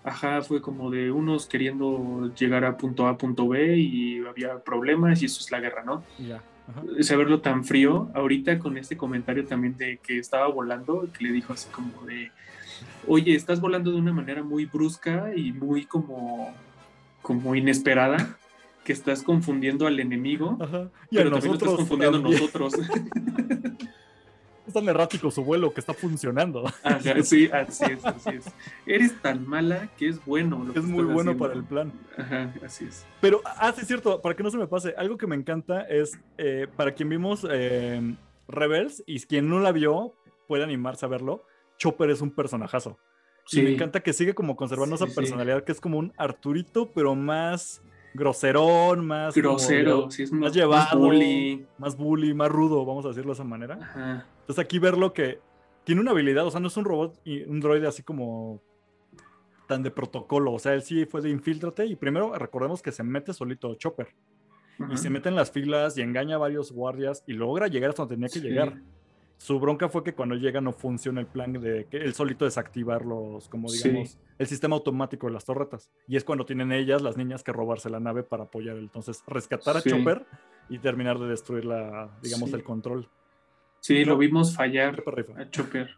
[0.04, 0.41] Ajá.
[0.41, 5.26] fue como de unos queriendo llegar a punto A, punto B y había problemas y
[5.26, 6.04] eso es la guerra, ¿no?
[6.18, 6.41] Ya.
[6.70, 6.84] Ajá.
[7.00, 11.54] saberlo tan frío, ahorita con este comentario también de que estaba volando, que le dijo
[11.54, 12.30] así como de,
[13.08, 16.54] oye, estás volando de una manera muy brusca y muy como,
[17.22, 18.38] como inesperada,
[18.84, 20.90] que estás confundiendo al enemigo, Ajá.
[21.12, 22.42] Y a pero también lo estás confundiendo a también.
[22.42, 22.74] nosotros.
[24.68, 26.66] Es tan errático su vuelo que está funcionando.
[26.84, 28.46] Ajá, sí, así es, así es.
[28.86, 30.62] Eres tan mala que es bueno.
[30.62, 31.38] Lo que Es muy bueno haciendo.
[31.38, 31.94] para el plan.
[32.18, 33.06] Ajá, así es.
[33.22, 35.84] Pero, ah, sí, es cierto, para que no se me pase, algo que me encanta
[35.84, 38.14] es, eh, para quien vimos eh,
[38.50, 40.14] Rebels, y quien no la vio,
[40.50, 41.46] puede animarse a verlo,
[41.78, 42.98] Chopper es un personajazo.
[43.52, 43.74] Y me Sí.
[43.76, 45.16] encanta que sigue como conservando Sí, esa sí.
[45.16, 47.82] personalidad que es como un Arturito, pero más
[48.14, 49.36] groserón, más...
[49.36, 50.84] Grosero, sí, es más más, llevado.
[50.84, 51.66] más bully.
[51.78, 53.76] Más bully, más rudo, vamos a decirlo de esa manera.
[53.82, 54.26] Ajá.
[54.42, 55.40] Entonces aquí verlo que
[55.84, 58.62] tiene una habilidad, o sea, no es un robot y un droide así como
[59.68, 63.04] tan de protocolo, o sea, él sí fue de infiltrate y primero recordemos que se
[63.04, 64.08] mete solito Chopper
[64.80, 64.94] ajá.
[64.94, 68.04] y se mete en las filas y engaña a varios guardias y logra llegar hasta
[68.04, 68.48] donde tenía que Sí.
[68.48, 68.82] llegar.
[69.38, 73.06] Su bronca fue que cuando llega no funciona el plan de que él solito desactivar
[73.06, 73.88] los, como Sí.
[73.88, 75.92] digamos, el sistema automático de las torretas.
[76.08, 78.78] Y es cuando tienen ellas, las niñas, que robarse la nave para apoyar.
[78.78, 79.92] Entonces, rescatar a Sí.
[79.92, 80.26] Chopper
[80.70, 82.56] y terminar de destruir la, digamos, Sí.
[82.56, 83.10] el control.
[83.80, 85.90] Sí, lo vimos fallar Chopper a Chopper.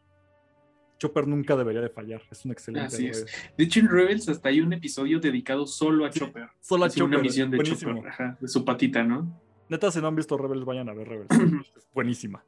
[0.97, 2.21] Chopper nunca debería de fallar.
[2.29, 3.25] Es un excelente Así es.
[3.57, 6.49] De hecho, en Rebels hasta hay un episodio dedicado solo a Chopper.
[6.59, 7.03] Solo a Chopper.
[7.15, 7.93] Una misión de buenísimo.
[7.95, 9.41] Chopper, ajá, de su patita, ¿no?
[9.69, 11.29] Neta, si no han visto Rebels, vayan a ver Rebels.
[11.77, 12.43] es buenísima.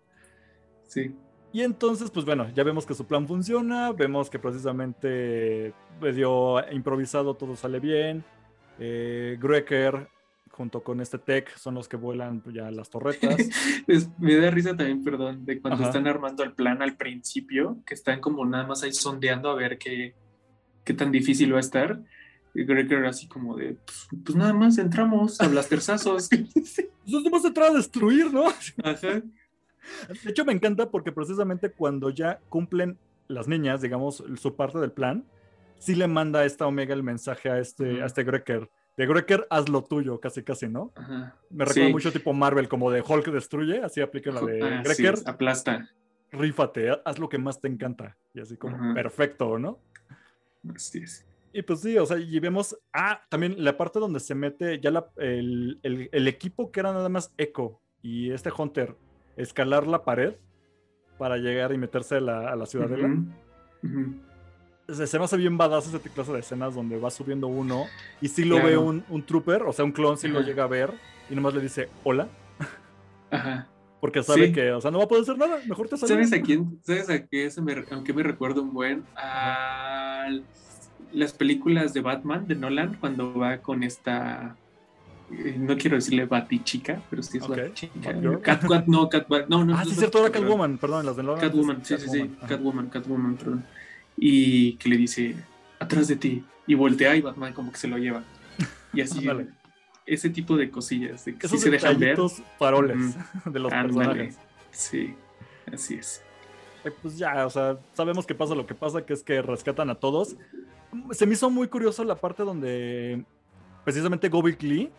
[0.91, 1.15] Sí.
[1.53, 7.33] Y entonces, pues bueno, ya vemos que su plan funciona, vemos que precisamente medio improvisado
[7.35, 8.23] todo sale bien.
[8.79, 10.07] Eh, Greker
[10.49, 13.37] junto con este Tech son los que vuelan ya las torretas.
[13.87, 15.87] Es- me da risa también, perdón, de cuando Ajá.
[15.87, 19.77] están armando el plan al principio, que están como nada más ahí sondeando a ver
[19.77, 20.13] qué,
[20.83, 22.01] qué tan difícil va a estar.
[22.53, 26.27] Y Greger así como de, pues, pues nada más entramos a blasterzazos.
[26.29, 28.47] Pues vamos a entrar a destruir, ¿no?
[28.83, 29.21] Ajá.
[30.23, 34.91] De hecho, me encanta porque precisamente cuando ya cumplen las niñas, digamos, su parte del
[34.91, 35.25] plan,
[35.79, 38.03] sí le manda a esta Omega el mensaje a este, Ujú.
[38.03, 38.69] a este Greker.
[38.97, 40.91] De Greker, haz lo tuyo, casi casi, ¿no?
[41.49, 41.91] Me recuerda Sí.
[41.91, 45.89] mucho tipo Marvel, como de Hulk destruye, así aplica la de Así Greker, es, aplasta.
[46.31, 48.17] rífate, haz lo que más te encanta.
[48.33, 49.79] Y así como, perfecto, ¿no?
[50.75, 51.25] Así es.
[51.53, 54.91] Y pues sí, o sea, y vemos, ah, también la parte donde se mete ya
[54.91, 58.95] la- el, el- el equipo que era nada más Echo y este Hunter,
[59.37, 60.33] escalar la pared
[61.17, 63.09] para llegar y meterse a la, a la ciudadela.
[64.87, 67.85] Se, se me hace bien badass ese clase de escenas donde va subiendo uno
[68.19, 68.69] y sí lo Claro.
[68.69, 70.91] ve un, un trooper, o sea, un clon sí lo llega a ver
[71.29, 72.27] y nomás le dice hola,
[73.29, 73.67] Ajá.
[74.01, 74.53] porque sabe Sí.
[74.53, 76.15] que, o sea, no va a poder hacer nada, mejor te saluda.
[76.15, 76.79] ¿Sabes a quién?
[76.83, 79.03] ¿Sabes a qué, se me, a qué me recuerda un buen?
[79.15, 80.27] A
[81.13, 84.57] las películas de Batman de Nolan cuando va con esta.
[85.57, 87.49] No quiero decirle Batichica, pero sí es Ok.
[87.57, 88.11] Batichica.
[88.41, 89.75] Cat, Cat- no, Cat, no, no.
[89.75, 90.43] Ah, no sí, es cierto, era Batgirl.
[90.45, 91.41] Catwoman, perdón, las de Nolan.
[91.41, 92.19] Catwoman, sí, sí, sí.
[92.19, 92.47] Catwoman.
[92.47, 93.65] Catwoman, Catwoman, perdón.
[94.17, 95.35] Y que le dice,
[95.79, 96.43] atrás de ti.
[96.67, 98.23] Y voltea y Batman como que se lo lleva.
[98.93, 99.25] Y así.
[100.05, 102.19] Ese tipo de cosillas, de que Esos sí se dejan ver.
[102.19, 102.31] Ujú.
[103.45, 103.93] de los Ándale.
[103.93, 104.37] personajes.
[104.71, 105.13] Sí,
[105.71, 106.21] así es.
[106.83, 109.89] Eh, Pues ya, o sea, sabemos que pasa lo que pasa, que es que rescatan
[109.89, 110.35] a todos.
[111.11, 113.23] Se me hizo muy curioso la parte donde
[113.85, 114.89] precisamente Gobik Lee,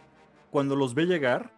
[0.52, 1.50] cuando los ve llegar,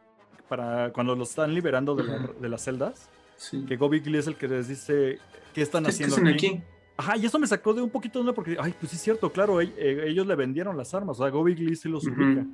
[0.48, 3.64] para cuando los están liberando de, la- de las celdas, Sí.
[3.66, 5.18] que Gobik Lee es el que les dice
[5.52, 6.46] qué están ¿Qué- qué haciendo hacen aquí?
[6.46, 6.62] aquí?
[6.96, 9.02] Ajá, y eso me sacó de un poquito de onda porque, ay, pues sí es
[9.02, 9.72] cierto, claro, eh,
[10.06, 12.14] ellos le vendieron las armas, o sea, Gobik Lee sí los Ujú.
[12.22, 12.46] ubica.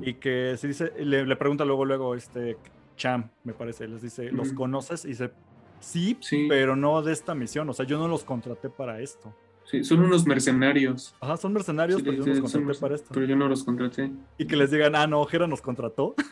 [0.00, 2.56] Y que se dice, le, le pregunta luego, luego, este,
[2.96, 5.04] Cham, me parece, les dice, ¿los conoces?
[5.04, 5.30] Y dice,
[5.78, 6.46] sí, Sí.
[6.48, 9.32] pero no de esta misión, o sea, yo no los contraté para esto.
[9.70, 11.14] Sí, son unos mercenarios.
[11.20, 13.08] Ajá, son mercenarios, Sí, pero yo no los contraté para esto.
[13.12, 14.10] Pero yo no los contraté.
[14.38, 16.14] Y que les digan, ah, no, Jera nos contrató.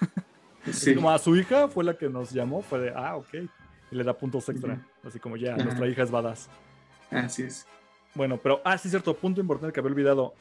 [0.73, 0.97] Sí.
[0.97, 3.35] Como a su hija fue la que nos llamó, fue de, ah, ok.
[3.93, 4.85] Y le da puntos extra.
[5.05, 5.63] Así como ya, Ajá.
[5.63, 6.49] nuestra hija es badass.
[7.09, 7.69] Así es.
[8.17, 10.35] Bueno, pero, ah, sí, cierto, punto importante que había olvidado.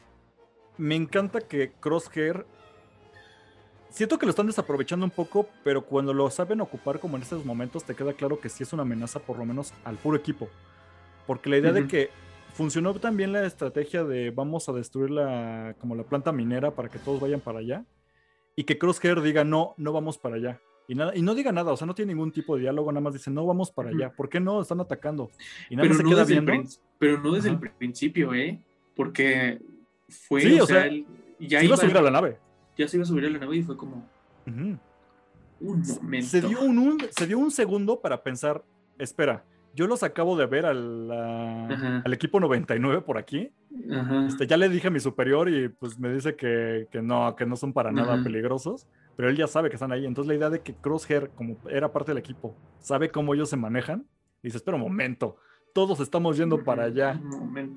[0.80, 2.44] Me encanta que Crosshair.
[3.90, 7.46] Siento que lo están desaprovechando un poco, pero cuando lo saben ocupar, como en estos
[7.46, 10.50] momentos, te queda claro que sí es una amenaza, por lo menos al puro equipo.
[11.28, 12.10] Porque la idea de que
[12.56, 16.98] funcionó también la estrategia de vamos a destruir la, como la planta minera para que
[17.00, 17.86] todos vayan para allá.
[18.56, 20.60] Y que Crosshair diga, no, no vamos para allá.
[20.88, 23.02] Y, nada, y no diga nada, o sea, no tiene ningún tipo de diálogo, nada
[23.02, 24.12] más dice, no vamos para allá.
[24.16, 24.62] ¿Por qué no?
[24.62, 25.30] Están atacando.
[25.70, 26.70] Y nada Pero más se no, queda el viendo.
[27.00, 28.64] pero no desde el principio, ¿eh?
[28.96, 29.60] Porque
[30.08, 31.06] fue, Sí, o, o sea, sea, él
[31.40, 32.38] ya Se iba a subir a la nave.
[32.78, 34.08] ya se iba a subir a la nave y fue como
[34.46, 34.80] un
[35.60, 36.28] momento.
[36.28, 38.64] Se dio un, un- se dio un segundo para pensar,
[39.00, 39.44] espera,
[39.76, 43.52] yo los acabo de ver al, a- al equipo 99 por aquí.
[43.92, 44.26] Ajá.
[44.28, 47.46] Este, ya le dije a mi superior y pues me dice que, que no, que
[47.46, 48.24] no son para nada Ajá.
[48.24, 50.06] peligrosos, pero él ya sabe que están ahí.
[50.06, 53.58] Entonces la idea de que Crosshair, como era parte del equipo, sabe cómo ellos se
[53.58, 54.06] manejan,
[54.42, 55.36] dice, espera un momento,
[55.74, 57.20] todos estamos yendo para allá.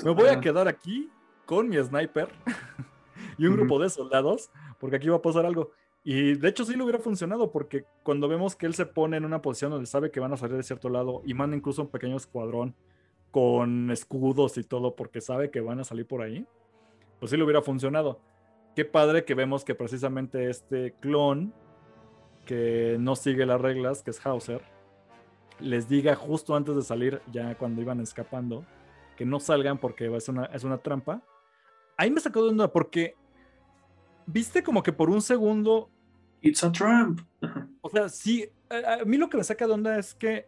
[0.04, 1.10] Me voy a quedar aquí
[1.46, 2.28] con mi sniper
[3.38, 5.72] y un grupo de soldados, porque aquí va a pasar algo.
[6.10, 9.26] Y de hecho sí le hubiera funcionado, porque cuando vemos que él se pone en
[9.26, 11.88] una posición donde sabe que van a salir de cierto lado y manda incluso un
[11.88, 12.74] pequeño escuadrón
[13.30, 16.46] con escudos y todo, porque sabe que van a salir por ahí,
[17.20, 18.22] pues sí le hubiera funcionado.
[18.74, 21.52] Qué padre que vemos que precisamente este clon
[22.46, 24.62] que no sigue las reglas, que es Hauser,
[25.60, 28.64] les diga justo antes de salir, ya cuando iban escapando,
[29.14, 31.20] que no salgan porque es una, es una trampa.
[31.98, 33.14] Ahí me sacó de onda porque
[34.24, 35.90] viste como que por un segundo,
[36.40, 37.20] It's a Trump.
[37.80, 40.46] O sea, sí, a, mí lo que me saca de onda es que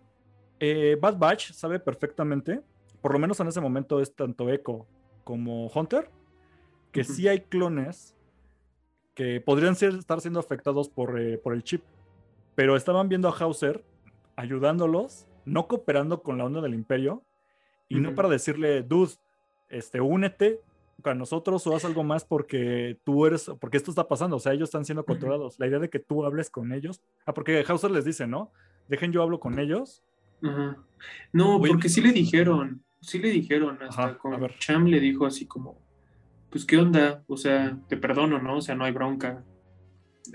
[0.59, 2.63] eh, Bad Batch sabe perfectamente,
[3.01, 4.87] por lo menos en ese momento es tanto Echo
[5.25, 6.11] como Hunter,
[6.93, 8.17] que sí hay clones
[9.15, 11.83] que podrían ser, estar siendo afectados por, eh, por el chip,
[12.55, 13.85] pero estaban viendo a Hauser
[14.37, 17.23] ayudándolos, no cooperando con la onda del imperio,
[17.89, 19.15] y no para decirle, dude,
[19.69, 20.61] este, únete
[21.01, 24.53] con nosotros o haz algo más porque tú eres, porque esto está pasando, o sea,
[24.53, 25.59] ellos están siendo controlados.
[25.59, 28.53] La idea de que tú hables con ellos, ah, porque Hauser les dice, ¿no?
[28.89, 30.03] Dejen yo hablo con ellos.
[30.43, 30.77] Ajá.
[31.33, 34.55] No, porque sí le dijeron, sí le dijeron, hasta Ajá, a con ver.
[34.59, 35.79] Cham le dijo así como,
[36.51, 38.57] pues qué onda, o sea, te perdono, ¿no?
[38.57, 39.45] O sea, no hay bronca,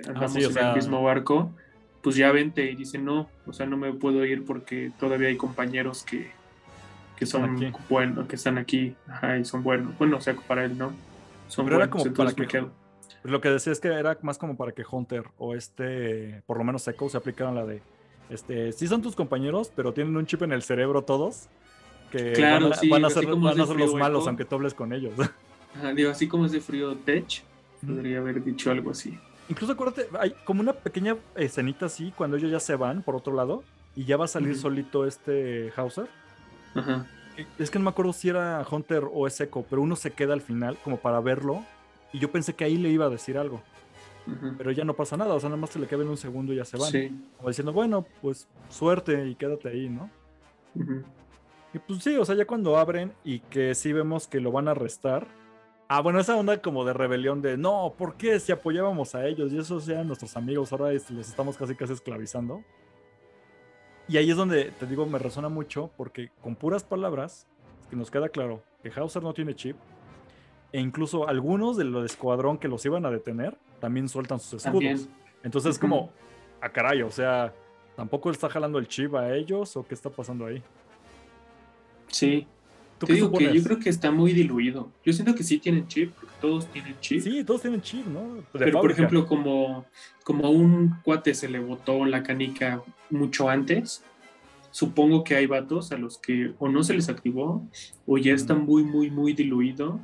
[0.08, 1.52] andamos Ah, sí, o en sea- el mismo barco,
[2.02, 5.38] pues ya vente y dice, no, o sea, no me puedo ir porque todavía hay
[5.38, 6.32] compañeros que,
[7.16, 7.72] que son aquí.
[7.90, 10.94] buenos, que están aquí, ajá, y son buenos, bueno, o sea, para él no,
[11.48, 12.72] son Pero era buenos, como para entonces que- quedo.
[13.22, 16.58] Pues lo que decía es que era más como para que Hunter o este, por
[16.60, 17.82] lo menos Echo, se aplicaran la de,
[18.30, 21.48] este, sí son tus compañeros, pero tienen un chip en el cerebro todos,
[22.12, 24.30] que Claro, van a, sí, van a ser, van a ser los malos Echo.
[24.30, 25.14] aunque tú hables con ellos.
[25.76, 27.44] Ajá, digo, así como es de frío Tech,
[27.82, 27.94] Ujú.
[27.94, 29.18] podría haber dicho algo así.
[29.50, 33.34] Incluso acuérdate, hay como una pequeña escenita así cuando ellos ya se van por otro
[33.34, 33.64] lado
[33.96, 36.08] y ya va a salir solito este Hauser.
[36.76, 37.08] Ajá.
[37.58, 40.34] Es que no me acuerdo si era Hunter o es Echo, pero uno se queda
[40.34, 41.66] al final como para verlo
[42.14, 43.62] y yo pensé que ahí le iba a decir algo,
[44.58, 46.58] pero ya no pasa nada, o sea, nada más se le en un segundo y
[46.58, 46.92] ya se van.
[46.92, 47.10] Sí.
[47.38, 50.10] Como diciendo, bueno, pues suerte y quédate ahí, ¿no?
[51.74, 54.70] Y pues sí, o sea, ya cuando abren y que sí vemos que lo van
[54.70, 55.28] a arrestar.
[55.90, 59.52] Ah, bueno, esa onda como de rebelión de no, ¿por qué si apoyábamos a ellos
[59.52, 62.64] y esos eran nuestros amigos, ahora los estamos casi casi esclavizando?
[64.08, 67.48] Y ahí es donde te digo, me resuena mucho porque con puras palabras
[67.90, 69.76] que nos queda claro que Hauser no tiene chip
[70.72, 74.74] e incluso algunos de los escuadrón que los iban a detener también sueltan sus escudos.
[74.74, 75.08] También.
[75.44, 76.12] Entonces es como,
[76.62, 77.54] a caray, o sea,
[77.96, 80.62] tampoco él está jalando el chip a ellos o qué está pasando ahí.
[82.08, 82.48] Sí.
[83.06, 84.92] ¿Tú Te digo que yo creo que está muy diluido.
[85.04, 87.22] Yo siento que sí tienen chip, porque todos tienen chip.
[87.22, 88.36] Sí, todos tienen chip, ¿no?
[88.36, 89.86] De pero por ejemplo, como,
[90.24, 94.04] como a un cuate se le botó la canica mucho antes,
[94.72, 97.66] supongo que hay vatos a los que o no se les activó
[98.06, 100.00] o ya está muy, muy, muy diluido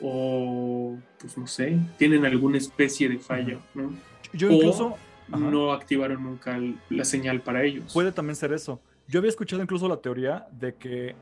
[0.00, 3.92] o pues no sé, tienen alguna especie de falla, ¿no?
[4.32, 4.96] Yo O incluso...
[5.32, 5.38] Ajá.
[5.48, 6.58] no activaron nunca
[6.88, 7.92] la señal para ellos.
[7.92, 8.80] Puede también ser eso.
[9.06, 11.14] Yo había escuchado incluso la teoría de que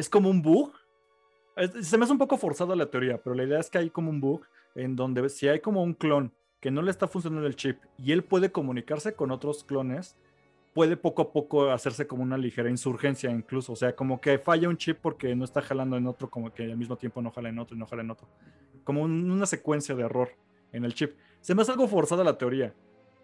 [0.00, 0.72] es como un bug.
[1.82, 4.10] Se me hace un poco forzada la teoría, pero la idea es que hay como
[4.10, 4.42] un bug
[4.74, 8.12] en donde si hay como un clon que no le está funcionando el chip y
[8.12, 10.16] él puede comunicarse con otros clones,
[10.74, 13.72] puede poco a poco hacerse como una ligera insurgencia incluso.
[13.72, 16.64] O sea, como que falla un chip porque no está jalando en otro, como que
[16.64, 18.28] al mismo tiempo no jala en otro y no jala en otro.
[18.84, 20.30] Como un- una secuencia de error
[20.72, 21.12] en el chip.
[21.40, 22.72] Se me hace algo forzada la teoría.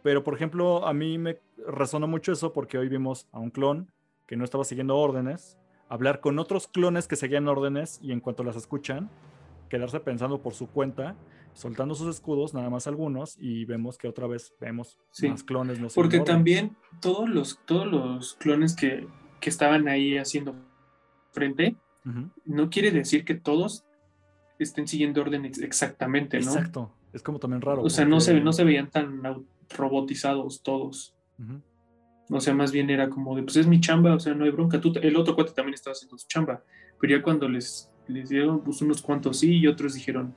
[0.03, 3.91] Pero, por ejemplo, a mí me resonó mucho eso porque hoy vimos a un clon
[4.27, 5.59] que no estaba siguiendo órdenes,
[5.89, 9.11] hablar con otros clones que seguían órdenes y en cuanto las escuchan,
[9.69, 11.17] quedarse pensando por su cuenta,
[11.53, 15.81] soltando sus escudos, nada más algunos, y vemos que otra vez vemos Sí, más clones.
[15.81, 19.07] No Porque también todos los, todos los clones que,
[19.41, 20.55] que estaban ahí haciendo
[21.33, 21.77] frente,
[22.45, 23.85] no quiere decir que todos
[24.61, 26.53] estén siguiendo órdenes exactamente, ¿no?
[26.53, 26.93] Exacto.
[27.13, 27.83] Es como también raro.
[27.83, 29.23] O sea, no se, no se veían tan
[29.77, 31.15] robotizados todos.
[31.39, 31.61] Ujú.
[32.31, 34.51] O sea, más bien era como de, pues es mi chamba, o sea, no hay
[34.51, 34.81] bronca.
[34.81, 36.63] Tú, el otro cuate también estaba haciendo su chamba.
[37.01, 40.35] Pero ya cuando les, les dieron pues, unos cuantos sí y otros dijeron,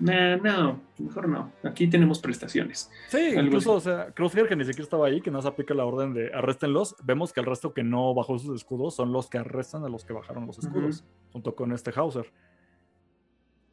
[0.00, 1.52] nah, no, mejor no.
[1.62, 2.90] Aquí tenemos prestaciones.
[3.08, 5.74] Sí, Algo incluso, o sea, Crosshair que ni siquiera estaba ahí, que no se aplica
[5.74, 6.96] la orden de arréstenlos.
[7.04, 10.04] Vemos que el resto que no bajó sus escudos son los que arrestan a los
[10.04, 12.32] que bajaron los escudos, junto con este Hauser.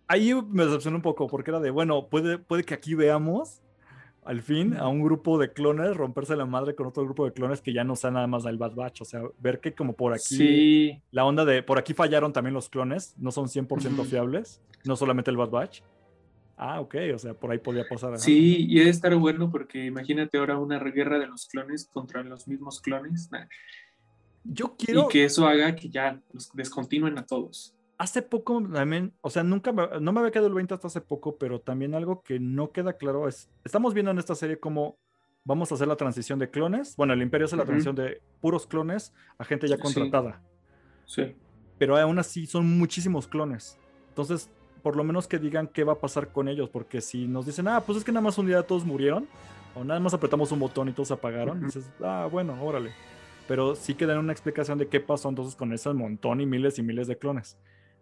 [0.07, 3.61] Ahí me decepcionó un poco, porque era de, bueno, puede, puede que aquí veamos
[4.25, 7.61] al fin a un grupo de clones romperse la madre con otro grupo de clones
[7.61, 9.01] que ya no sea nada más del Bad Batch.
[9.01, 12.53] O sea, ver que como por aquí Sí, la onda de por aquí fallaron también
[12.53, 14.03] los clones, no son 100% Ujú.
[14.05, 15.81] fiables, no solamente el Bad Batch.
[16.61, 18.17] Ah, ok, o sea, por ahí podía pasar.
[18.19, 22.47] sí, y debe estar bueno porque imagínate ahora una guerra de los clones contra los
[22.49, 23.29] mismos clones.
[23.31, 23.45] nah,
[24.43, 25.05] Yo quiero.
[25.05, 27.73] Y que eso haga que ya los descontinúen a todos.
[27.99, 31.01] Hace poco también, o sea, nunca me- no me había quedado el 20 hasta hace
[31.01, 34.97] poco, pero también algo que no queda claro es, estamos viendo en esta serie cómo
[35.43, 36.95] vamos a hacer la transición de clones.
[36.95, 40.41] Bueno, el Imperio hace la transición de puros clones a gente ya contratada,
[41.05, 41.35] Sí.
[41.77, 43.77] pero aún así son muchísimos clones.
[44.09, 44.49] Entonces,
[44.81, 47.67] por lo menos que digan qué va a pasar con ellos, porque si nos dicen,
[47.67, 49.27] ah, pues es que nada más un día todos murieron,
[49.75, 52.91] o nada más apretamos un botón y todos se apagaron, dices, ah, bueno, órale.
[53.47, 56.79] Pero sí que dan una explicación de qué pasó entonces con ese montón y miles
[56.79, 57.57] y miles de clones.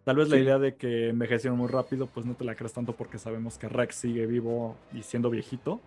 [0.08, 2.94] Tal vez la idea de que envejecieron muy rápido, pues no te la crees tanto
[2.94, 5.82] porque sabemos que Rex sigue vivo y siendo viejito.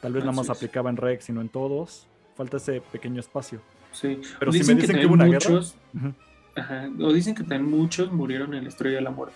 [0.00, 0.56] Tal vez nada Así más es.
[0.56, 2.06] aplicaba en Rex y no en todos.
[2.36, 3.60] Falta ese pequeño espacio.
[3.90, 4.20] Sí.
[4.38, 6.12] Pero si me dicen que hubo una guerra- muchos, Ujú.
[6.54, 9.34] ajá, o dicen que también muchos murieron en la estrella de la muerte.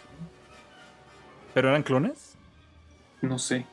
[1.53, 2.37] ¿Pero eran clones?
[3.21, 3.67] No sé.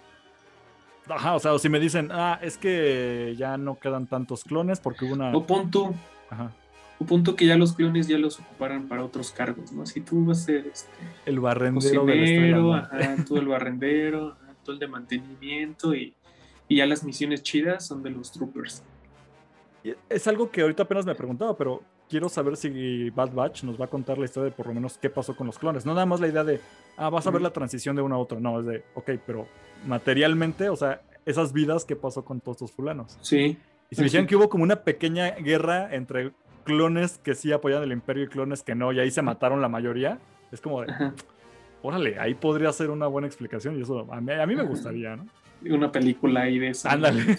[1.08, 4.80] Ajá, o sea, o si me dicen, ah, es que ya no quedan tantos clones
[4.80, 5.30] porque hubo una...
[5.38, 5.94] O pon tú,
[6.32, 6.52] Ajá.
[7.00, 9.86] O pon tú que ya los clones ya los ocuparan para otros cargos, ¿no?
[9.86, 10.90] Si tú vas a ser este,
[11.26, 16.14] El barrendero cocinero, ajá, tú el barrendero, ajá, tú el de mantenimiento y,
[16.68, 18.84] y ya las misiones chidas son de los troopers.
[20.10, 23.86] Es algo que ahorita apenas me preguntaba, pero quiero saber si Bad Batch nos va
[23.86, 25.86] a contar la historia de por lo menos qué pasó con los clones.
[25.86, 26.60] No nada más la idea de,
[26.98, 28.40] ah, vas a ver la transición de una a otra.
[28.40, 29.48] No, es de, ok, pero
[29.86, 33.18] materialmente, o sea, esas vidas que pasó con todos estos fulanos.
[33.22, 33.58] Sí,
[33.92, 34.12] Y si me Así.
[34.12, 36.32] dijeran que hubo como una pequeña guerra entre
[36.66, 39.70] clones que sí apoyan el imperio y clones que no, y ahí se mataron la
[39.70, 40.20] mayoría,
[40.52, 41.14] es como de, ajá.
[41.82, 45.16] órale, ahí podría ser una buena explicación y eso a mí, a mí me gustaría,
[45.16, 45.26] ¿no?
[45.62, 46.88] una película ahí de eso.
[46.88, 47.38] Ándale.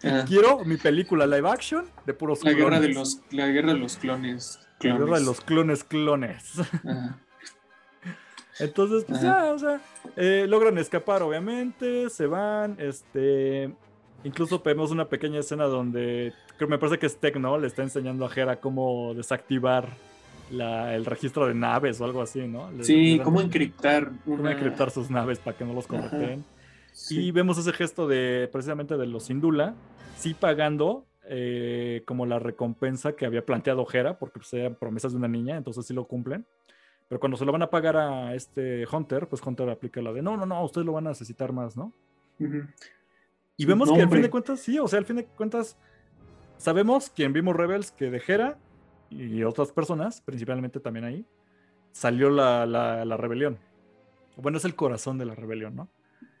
[0.26, 3.96] Quiero mi película live action de puros La guerra de los, la guerra de los
[3.96, 4.66] clones.
[4.80, 6.58] La guerra de los clones clones.
[6.58, 7.18] Ajá.
[8.58, 9.44] Entonces, pues Ajá.
[9.44, 9.80] ya, o sea,
[10.16, 13.72] eh, logran escapar, obviamente, se van, este,
[14.24, 18.26] incluso vemos una pequeña escena donde, creo, me parece que es Tecno, le está enseñando
[18.26, 19.88] a Hera cómo desactivar
[20.50, 22.70] la- el registro de naves o algo así, ¿no?
[22.70, 26.44] Le- le Sí, dan- cómo encriptar cómo encriptar sus naves para que no los correten.
[26.92, 27.26] Sí.
[27.26, 29.74] Y vemos ese gesto de, precisamente, de los Indula,
[30.16, 35.18] sí pagando eh, como la recompensa que había planteado Hera, porque pues, eran promesas de
[35.18, 36.46] una niña, entonces sí lo cumplen.
[37.06, 40.22] Pero cuando se lo van a pagar a este Hunter, pues Hunter aplica la de,
[40.22, 41.92] no, no, no, ustedes lo van a necesitar más, ¿no?
[42.40, 42.62] Ujú.
[43.58, 45.76] Y vemos no, que al fin de cuentas, sí, o sea, al fin de cuentas,
[46.56, 48.56] sabemos quien vimos Rebels que de Hera
[49.10, 51.26] y otras personas, principalmente también ahí,
[51.92, 53.58] salió la, la, la rebelión.
[54.36, 55.88] Bueno, es el corazón de la rebelión, ¿no?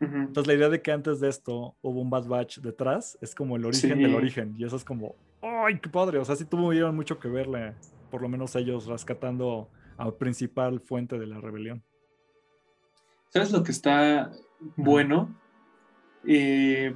[0.00, 3.56] Entonces la idea de que antes de esto hubo un Bad Batch detrás es como
[3.56, 4.02] el origen Sí.
[4.02, 4.54] del origen.
[4.56, 6.18] Y eso es como, ¡ay, qué padre!
[6.18, 7.74] O sea, sí tuvieron mucho que verle,
[8.08, 11.82] por lo menos ellos rescatando a principal fuente de la rebelión.
[13.30, 14.30] ¿Sabes lo que está
[14.76, 15.34] bueno?
[16.24, 16.94] Eh,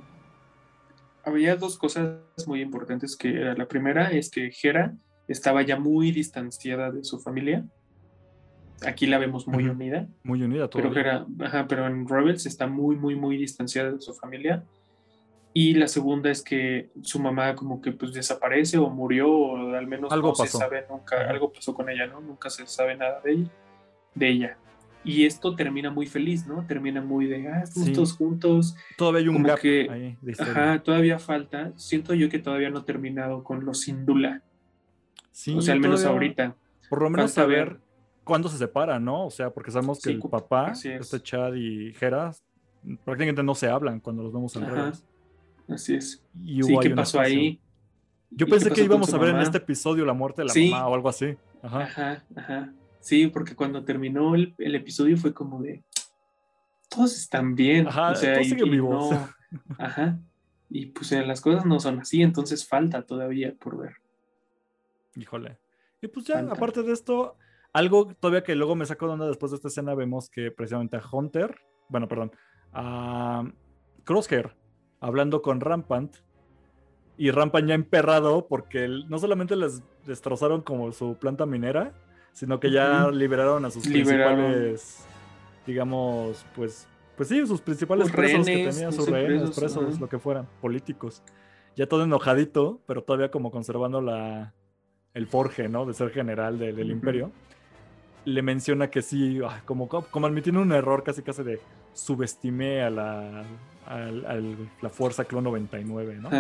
[1.25, 4.95] había dos cosas muy importantes que era la primera es que Hera
[5.29, 7.65] estaba ya muy distanciada de su familia
[8.87, 10.83] aquí la vemos muy unida, Muy unida todo.
[10.83, 14.65] pero, que era, ajá, pero en Rebels está muy, muy, muy distanciada de su familia.
[15.55, 19.87] Y la segunda es que su mamá como que pues desaparece o murió o al
[19.87, 20.59] menos Algo no pasó.
[20.59, 22.21] se sabe nunca, algo pasó con ella, ¿no?
[22.21, 23.51] Nunca se sabe nada de ella.
[24.15, 24.59] De ella.
[25.05, 26.65] Y esto termina muy feliz, ¿no?
[26.67, 27.93] Termina muy de, ah, estamos Sí.
[27.95, 28.77] todos juntos.
[28.97, 30.33] Todavía hay un como gap que- ahí de.
[30.39, 31.73] Ajá, todavía falta.
[31.77, 34.43] Siento yo que todavía no ha terminado con los Sindula.
[35.33, 36.55] Sí, o sea, al menos ahorita.
[36.89, 37.81] Por lo menos falta saber ver.
[38.23, 39.27] cuándo se separan, ¿no?
[39.27, 40.85] O sea, porque sabemos que Sí, el papá, es.
[40.85, 42.33] este Chad y Hera,
[43.05, 44.93] prácticamente no se hablan cuando los vemos en Ajá.
[45.69, 46.23] Así es.
[46.45, 47.59] Y Sí, ¿qué pasó ahí?
[48.31, 50.89] Yo ¿Y pensé que íbamos a ver en este episodio la muerte de la mamá
[50.89, 51.35] o algo así.
[51.63, 51.83] Ajá.
[51.83, 52.73] Ajá, ajá.
[53.03, 55.83] Sí, porque cuando terminó el, el episodio fue como de
[56.89, 57.89] todos están bien.
[57.89, 59.11] Ajá, o sea, todos y- siguen y vivos.
[59.11, 59.29] no-
[59.79, 60.19] ajá.
[60.71, 63.97] Y pues eh, las cosas no son así, entonces falta todavía por ver.
[65.17, 65.59] Híjole.
[66.01, 66.53] Y pues ya, Falta.
[66.55, 67.37] aparte de esto,
[67.73, 70.97] algo todavía que luego me sacó de onda después de esta escena, vemos que precisamente
[70.97, 71.57] a Hunter,
[71.89, 72.33] bueno, perdón,
[72.73, 73.45] a
[74.05, 74.55] Crosshair,
[75.01, 76.17] hablando con Rampant,
[77.19, 81.93] y Rampant ya emperrado porque él- no solamente les destrozaron como su planta minera,
[82.33, 84.37] sino que ya liberaron a sus Liberaron.
[84.53, 85.05] principales,
[85.67, 90.19] digamos, pues, pues sí, sus principales Sus presos que tenían, sus rehenes, presos, lo que
[90.19, 91.23] fueran, políticos.
[91.77, 94.53] Ya todo enojadito, pero todavía como conservando la,
[95.15, 95.87] el forje, ¿no?
[95.87, 97.31] De ser general de- del imperio.
[98.25, 101.61] Le menciona que sí, ah, como, como admitiendo un error casi casi de
[101.93, 103.45] subestimé a la,
[103.87, 106.31] al- al- la fuerza Clon 99, ¿no?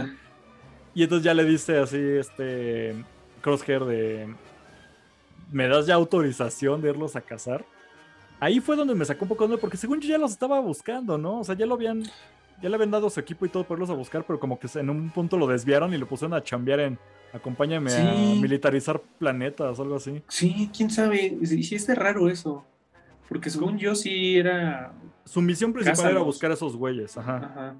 [0.94, 2.94] Y entonces ya le dice así, este,
[3.40, 4.34] Crosshair de,
[5.52, 7.64] ¿me das ya autorización de irlos a cazar?
[8.40, 11.16] Ahí fue donde me sacó un poco de porque según yo ya los estaba buscando,
[11.16, 11.40] ¿no?
[11.40, 12.02] O sea, ya lo habían,
[12.60, 14.66] ya le habían dado su equipo y todo para irlos a buscar, pero como que
[14.74, 16.98] en un punto lo desviaron y lo pusieron a chambear en,
[17.32, 20.22] acompáñame a militarizar planetas o algo así.
[20.28, 21.38] Sí, quién sabe.
[21.44, 22.64] Sí, sí está raro eso.
[23.28, 24.92] Porque según yo sí era.
[25.24, 26.26] Su misión principal era Cázalos.
[26.26, 27.36] buscar a esos güeyes, ajá.
[27.36, 27.74] Ajá.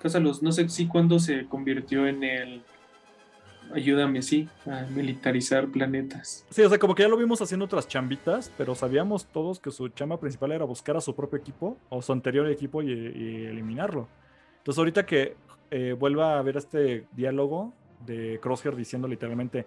[0.00, 0.42] Cásalos.
[0.42, 2.62] No sé si cuándo se convirtió en el.
[3.72, 6.44] Ayúdame, sí, a militarizar planetas.
[6.50, 9.70] Sí, o sea, como que ya lo vimos haciendo otras chambitas, pero sabíamos todos que
[9.70, 14.08] su chamba principal era buscar a su propio equipo o su anterior equipo y, eliminarlo.
[14.58, 15.36] Entonces, ahorita que
[15.70, 17.72] eh, vuelva a ver este diálogo
[18.06, 19.66] de Crosshair diciendo literalmente,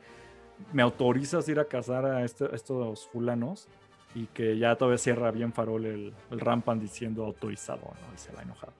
[0.73, 3.67] me autorizas a ir a cazar a, este- a estos fulanos
[4.15, 8.13] y que ya todavía cierra bien farol el, el Rampan diciendo autorizado, ¿no?
[8.15, 8.73] Y se va enojado.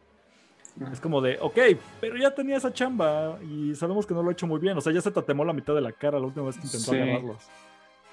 [0.92, 1.58] Es como de, ok,
[2.00, 4.78] pero ya tenía esa chamba y sabemos que no lo ha hecho muy bien.
[4.78, 6.92] O sea, ya se tatemó la mitad de la cara la última vez que intentó
[6.92, 6.96] Sí.
[6.98, 7.38] agarrarlos.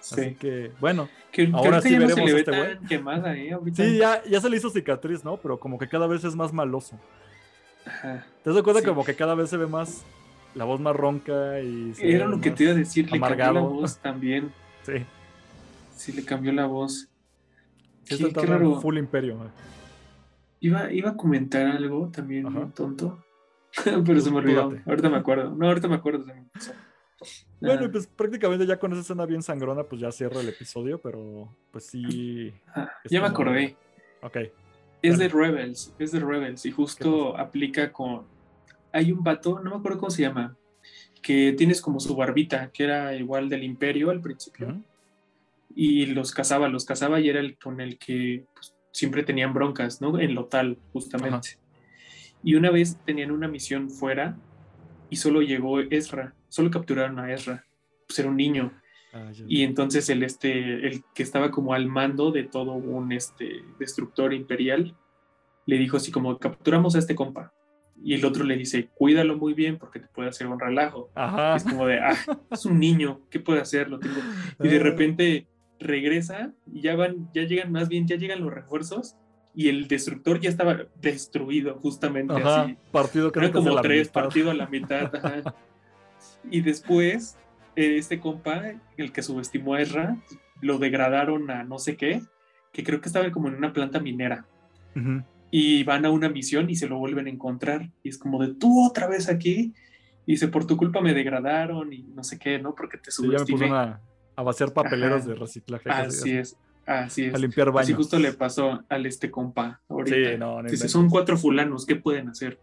[0.01, 0.35] Así Sí.
[0.35, 2.73] que, bueno, Que, Ahora sí veremos a este güey.
[2.73, 3.59] ¿eh?
[3.75, 5.37] Sí, ya, ya se le hizo cicatriz, ¿no?
[5.39, 6.99] Pero como que cada vez es más maloso.
[7.87, 8.25] Ajá.
[8.43, 8.87] ¿Te das cuenta Sí.
[8.87, 10.05] como que cada vez se ve más,
[10.55, 11.93] la voz más ronca y...
[11.95, 14.53] se Era lo que te iba a decir, le cambió la voz también.
[14.85, 14.93] Sí,
[15.97, 17.09] Sí, le cambió la voz.
[18.05, 18.81] sí Qué- está qué raro.
[18.81, 19.35] full imperio.
[19.35, 19.49] ¿eh?
[20.65, 22.71] Iba, iba a comentar algo también Ajá.
[22.75, 23.23] tonto,
[23.85, 24.73] pero se me olvidó.
[24.87, 25.55] Ahorita me acuerdo.
[25.55, 26.25] No, ahorita me acuerdo.
[26.25, 26.47] me.
[27.61, 31.55] Bueno, pues prácticamente ya con esa escena bien sangrona, pues ya cierra el episodio, pero
[31.71, 32.51] pues sí...
[32.75, 33.77] ah, ya me acordé.
[34.23, 34.39] Ok.
[35.03, 38.27] Es de Rebels, es de Rebels y justo aplica con...
[38.91, 40.57] Hay un vato, no me acuerdo cómo se llama,
[41.21, 44.83] que tienes como su barbita, que era igual del imperio al principio,
[45.75, 50.01] y los cazaba, los cazaba y era el con el que pues, siempre tenían broncas,
[50.01, 50.19] ¿no?
[50.21, 51.59] En Lotal, justamente.
[52.45, 54.37] Y una vez tenían una misión fuera
[55.11, 57.65] y solo llegó Ezra, solo capturaron a Ezra,
[58.07, 58.73] pues era un niño.
[59.13, 59.33] Ah.
[59.49, 64.33] Y entonces el, este, el que estaba como al mando de todo un este, destructor
[64.33, 64.97] imperial
[65.67, 67.53] le dijo así como, capturamos a este compa.
[68.03, 71.11] Y el otro le dice, cuídalo muy bien porque te puede hacer un relajo.
[71.15, 71.57] Ajá.
[71.57, 72.17] es como de, ah,
[72.51, 73.89] es un niño, ¿qué puede hacer?
[73.91, 74.21] Lo tengo.
[74.63, 74.83] Y de Ah.
[74.83, 75.47] repente
[75.79, 79.17] regresa y ya van, ya llegan, más bien, ya llegan los refuerzos
[79.55, 82.77] y el destructor ya estaba destruido justamente Ajá, así.
[82.91, 84.13] partido creo Eran como tres mitad.
[84.23, 85.15] partidos a la mitad.
[85.15, 85.55] ajá.
[86.51, 87.37] y después,
[87.77, 90.17] eh, este compa, el que subestimó a Ezra,
[90.61, 92.23] lo degradaron a no sé qué,
[92.73, 94.47] que creo que estaba como en una planta minera.
[95.51, 97.91] Y van a una misión y se lo vuelven a encontrar.
[98.03, 99.73] Y es como de tú otra vez aquí.
[100.27, 102.75] Y dice, por tu culpa me degradaron y no sé qué, ¿no?
[102.75, 103.71] Porque te Sí, ya me subestimé.
[104.37, 105.29] A, vaciar papeleros Ajá.
[105.31, 105.91] de reciclaje.
[105.91, 106.57] así es,
[106.87, 107.35] así es.
[107.35, 107.87] A limpiar baños.
[107.89, 110.17] Así justo le pasó al este compa ahorita.
[110.33, 112.59] Sí, no, no Dice, son cuatro fulanos, ¿qué pueden hacer?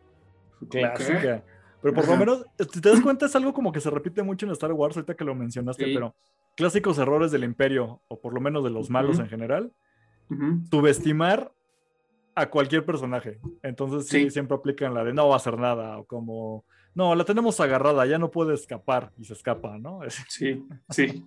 [0.69, 1.43] Clásica.
[1.81, 2.19] Pero por lo Ajá.
[2.19, 4.95] menos, si te das cuenta, es algo como que se repite mucho en Star Wars,
[4.95, 5.93] ahorita que lo mencionaste, Sí.
[5.95, 6.15] pero
[6.55, 9.23] clásicos errores del imperio, o por lo menos de los malos Ujú.
[9.23, 9.71] en general,
[10.29, 10.61] Ujú.
[10.69, 11.51] subestimar
[12.35, 13.39] a cualquier personaje.
[13.63, 14.29] Entonces sí, Sí.
[14.29, 18.05] siempre aplican la de no va a hacer nada, o como, no, la tenemos agarrada,
[18.05, 20.01] ya no puede escapar, y se escapa, ¿no?
[20.29, 21.25] Sí, sí.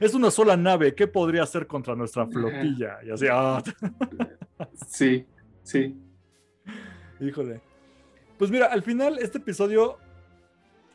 [0.00, 2.98] Es una sola nave, ¿qué podría hacer contra nuestra flotilla?
[3.04, 3.62] Y así, ah.
[4.86, 5.26] Sí,
[5.62, 5.96] sí.
[7.20, 7.60] Híjole.
[8.38, 9.98] Pues mira, al final este episodio,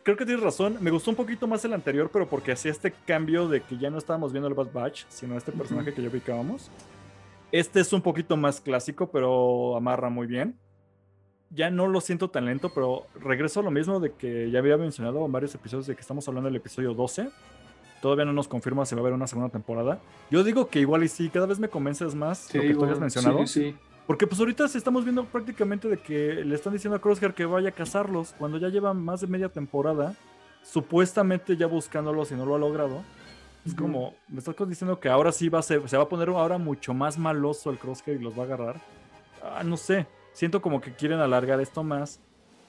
[0.04, 2.92] creo que tienes razón, me gustó un poquito más el anterior, pero porque hacía este
[3.06, 6.10] cambio de que ya no estábamos viendo el Bad Batch, sino este personaje que ya
[6.10, 6.70] ubicábamos.
[7.52, 10.60] Este es un poquito más clásico, pero amarra muy bien.
[11.50, 14.76] Ya no lo siento tan lento, pero regreso a lo mismo de que ya había
[14.76, 17.30] mencionado en varios episodios de que estamos hablando del episodio 12.
[18.08, 20.00] Todavía no nos confirma si va a haber una segunda temporada.
[20.32, 23.02] Yo digo que igual y sí, cada vez me convences más lo que tú habías
[23.02, 23.46] mencionado.
[23.46, 23.76] Sí, sí.
[24.06, 27.68] Porque pues ahorita estamos viendo prácticamente de que le están diciendo a Crosshair que vaya
[27.68, 30.16] a cazarlos cuando ya lleva más de media temporada,
[30.64, 33.04] supuestamente ya buscándolos y no lo ha logrado.
[33.66, 36.30] Es como, me estás diciendo que ahora sí va a ser, se va a poner
[36.30, 38.82] ahora mucho más maloso el Crosshair y los va a agarrar.
[39.44, 42.22] Ah, no sé, siento como que quieren alargar esto más.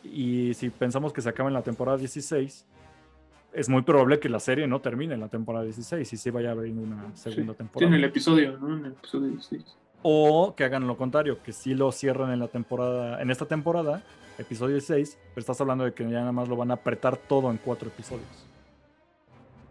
[0.02, 2.66] Y si pensamos que se acaba en la temporada 16,
[3.52, 6.50] es muy probable que la serie no termine en la temporada 16 y sí vaya
[6.50, 7.88] a haber una segunda temporada.
[7.88, 8.76] En el episodio, ¿no?
[8.76, 9.64] En el episodio 16.
[10.02, 14.02] O que hagan lo contrario, que sí lo cierran en la temporada, en esta temporada,
[14.38, 17.50] episodio 16, pero estás hablando de que ya nada más lo van a apretar todo
[17.50, 18.46] en cuatro episodios.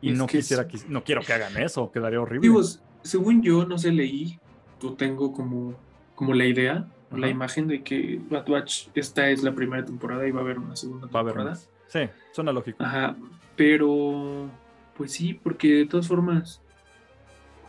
[0.02, 2.48] Y Es no quisiera, es- que- no quiero que hagan eso, quedaría horrible.
[2.48, 2.62] Digo,
[3.04, 4.40] según yo, no sé, leí,
[4.82, 5.74] yo tengo como,
[6.16, 7.30] como la idea, la Ajá.
[7.30, 10.76] imagen de que Bad Batch, esta es la primera temporada y va a haber una
[10.76, 11.52] segunda Va a haber temporada.
[11.52, 11.70] más.
[11.88, 12.00] Sí,
[12.34, 12.84] suena lógico.
[12.84, 13.16] Ajá,
[13.58, 14.50] pero
[14.96, 16.62] pues sí, porque de todas formas,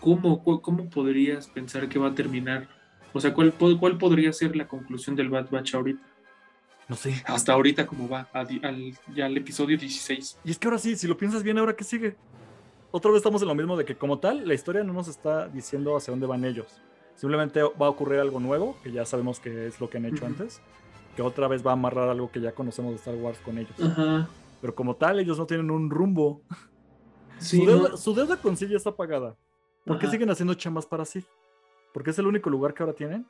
[0.01, 2.69] ¿cómo, cómo podrías pensar que va a terminar?
[3.13, 6.03] O sea, ¿cuál, ¿cuál podría ser la conclusión del Bad Batch ahorita?
[6.89, 7.23] No sé.
[7.27, 8.29] Hasta ahorita, ¿cómo va?
[8.33, 8.49] Al,
[9.15, 10.39] ya al episodio 16.
[10.45, 12.17] Y es que ahora sí, si lo piensas bien, ahora qué sigue.
[12.91, 15.49] Otra vez estamos en lo mismo de que como tal, la historia no nos está
[15.49, 16.81] diciendo hacia dónde van ellos.
[17.17, 20.25] Simplemente va a ocurrir algo nuevo, que ya sabemos que es lo que han hecho
[20.25, 20.63] antes,
[21.17, 23.75] que otra vez va a amarrar algo que ya conocemos de Star Wars con ellos.
[23.83, 24.29] Ajá.
[24.61, 26.43] Pero como tal, ellos no tienen un rumbo.
[27.39, 27.97] Sí, su, deuda, ¿no?
[27.97, 29.37] su deuda con sí ya está pagada.
[29.85, 31.25] ¿Por qué siguen haciendo chambas para sí?
[31.95, 33.27] Porque es el único lugar que ahora tienen.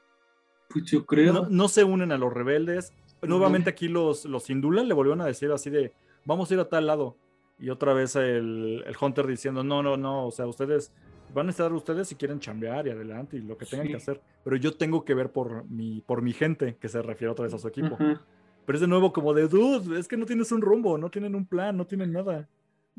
[0.70, 1.32] Pues yo creo.
[1.32, 2.92] No, no se unen a los rebeldes.
[3.22, 5.92] Nuevamente aquí los, los indulan, le volvieron a decir así de,
[6.24, 7.16] vamos a ir a tal lado.
[7.58, 10.92] Y otra vez el, el Hunter diciendo, no, no, no, o sea, ustedes
[11.34, 13.90] van a estar ustedes si quieren chambear y adelante y lo que tengan Sí.
[13.92, 14.20] que hacer.
[14.44, 17.54] Pero yo tengo que ver por mi, por mi gente, que se refiere otra vez
[17.54, 17.94] a su equipo.
[17.94, 18.22] Ajá.
[18.68, 21.34] Pero es de nuevo como de, dude, es que no tienes un rumbo, no tienen
[21.34, 22.46] un plan, no tienen nada.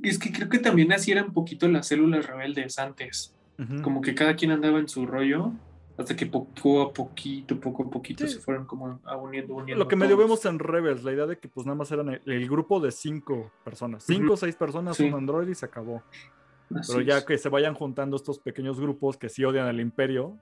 [0.01, 3.36] Es que creo que también así eran un poquito las células rebeldes antes.
[3.84, 5.51] Como que cada quien andaba en su rollo,
[5.95, 8.34] hasta que poco a poquito, poco a poquito Sí.
[8.34, 9.84] se fueron como a uniendo, uniendo.
[9.84, 12.22] Lo que medio vemos en Rebels, la idea de que pues nada más eran el,
[12.26, 14.03] el grupo de cinco personas.
[14.05, 15.03] Cinco o seis personas, Sí.
[15.03, 16.01] un android y se acabó.
[16.74, 17.26] Así Pero ya es.
[17.26, 20.36] que se vayan juntando estos pequeños grupos que sí odian al imperio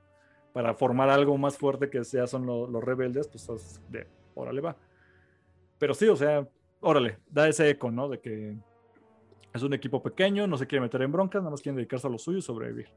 [0.54, 4.62] para formar algo más fuerte que sea son lo- los rebeldes, pues es de órale
[4.62, 4.76] va.
[5.78, 6.48] Pero sí, o sea,
[6.80, 8.10] órale, da ese eco, ¿no?
[8.10, 8.58] De que
[9.54, 12.10] es un equipo pequeño, no se quiere meter en broncas, nada más quieren dedicarse a
[12.10, 12.90] lo suyo y sobrevivir.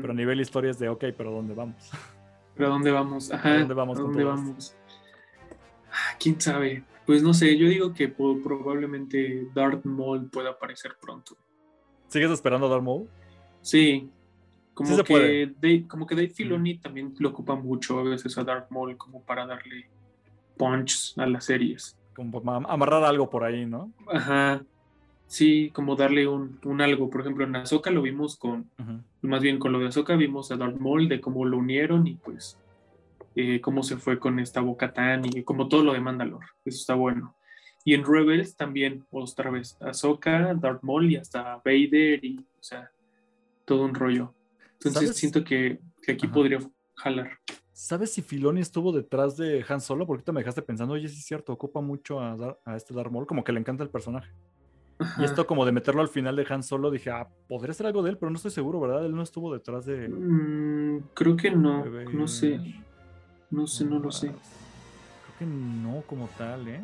[0.00, 1.90] Pero a nivel historia es de, ok, pero ¿dónde vamos?
[2.54, 3.30] ¿Pero a dónde vamos?
[3.30, 4.76] Ajá, dónde vamos ¿a dónde vamos?
[5.90, 6.84] Ah, ¿Quién sabe?
[7.04, 11.36] Pues no sé, yo digo que probablemente Darth Maul pueda aparecer pronto.
[12.06, 13.08] ¿Sigues esperando a Darth Maul?
[13.60, 14.10] Sí,
[14.72, 15.46] como Sí se que puede.
[15.46, 19.22] Dave, como que Dave Filoni también lo ocupa mucho a veces a Darth Maul como
[19.22, 19.90] para darle
[20.56, 21.97] punch a las series.
[22.18, 23.92] Como amarrar algo por ahí, ¿no?
[24.08, 24.60] Ajá.
[25.28, 27.08] Sí, como darle un, un algo.
[27.10, 28.68] Por ejemplo, en Ahsoka lo vimos con,
[29.22, 32.16] más bien con lo de Ahsoka vimos a Darth Maul de cómo lo unieron y
[32.16, 32.58] pues
[33.36, 36.46] eh, cómo se fue con esta Bo-Katan y como todo lo de Mandalore.
[36.64, 37.36] Eso está bueno.
[37.84, 42.90] Y en Rebels también, otra vez, Ahsoka, Darth Maul y hasta Vader y, o sea,
[43.64, 44.34] todo un rollo.
[44.72, 45.16] Entonces ¿Sabes?
[45.16, 46.34] siento que, que aquí Ajá.
[46.34, 46.58] podría
[46.96, 47.38] jalar.
[47.80, 50.04] ¿Sabes si Filoni estuvo detrás de Han Solo?
[50.04, 52.92] Porque ahorita me dejaste pensando, oye, sí es cierto, ocupa mucho a, Dar- a este
[52.92, 54.28] Darth Maul, como que le encanta el personaje.
[55.16, 58.02] Y esto como de meterlo al final de Han Solo, dije, ah, podría ser algo
[58.02, 59.06] de él, pero no estoy seguro, ¿verdad?
[59.06, 60.08] Él no estuvo detrás de...
[60.08, 62.60] Mm, creo que no, no sé,
[63.52, 64.26] no sé, no lo sé.
[64.26, 66.82] Creo que no como tal, ¿eh?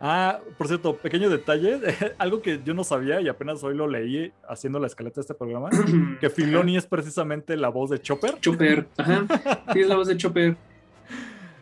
[0.00, 1.80] Ah, por cierto, pequeño detalle,
[2.18, 5.34] algo que yo no sabía y apenas hoy lo leí haciendo la escaleta de este
[5.34, 5.70] programa,
[6.20, 8.38] que Filoni es precisamente la voz de Chopper.
[8.40, 9.26] Chopper, ajá,
[9.72, 10.56] sí, es la voz de Chopper.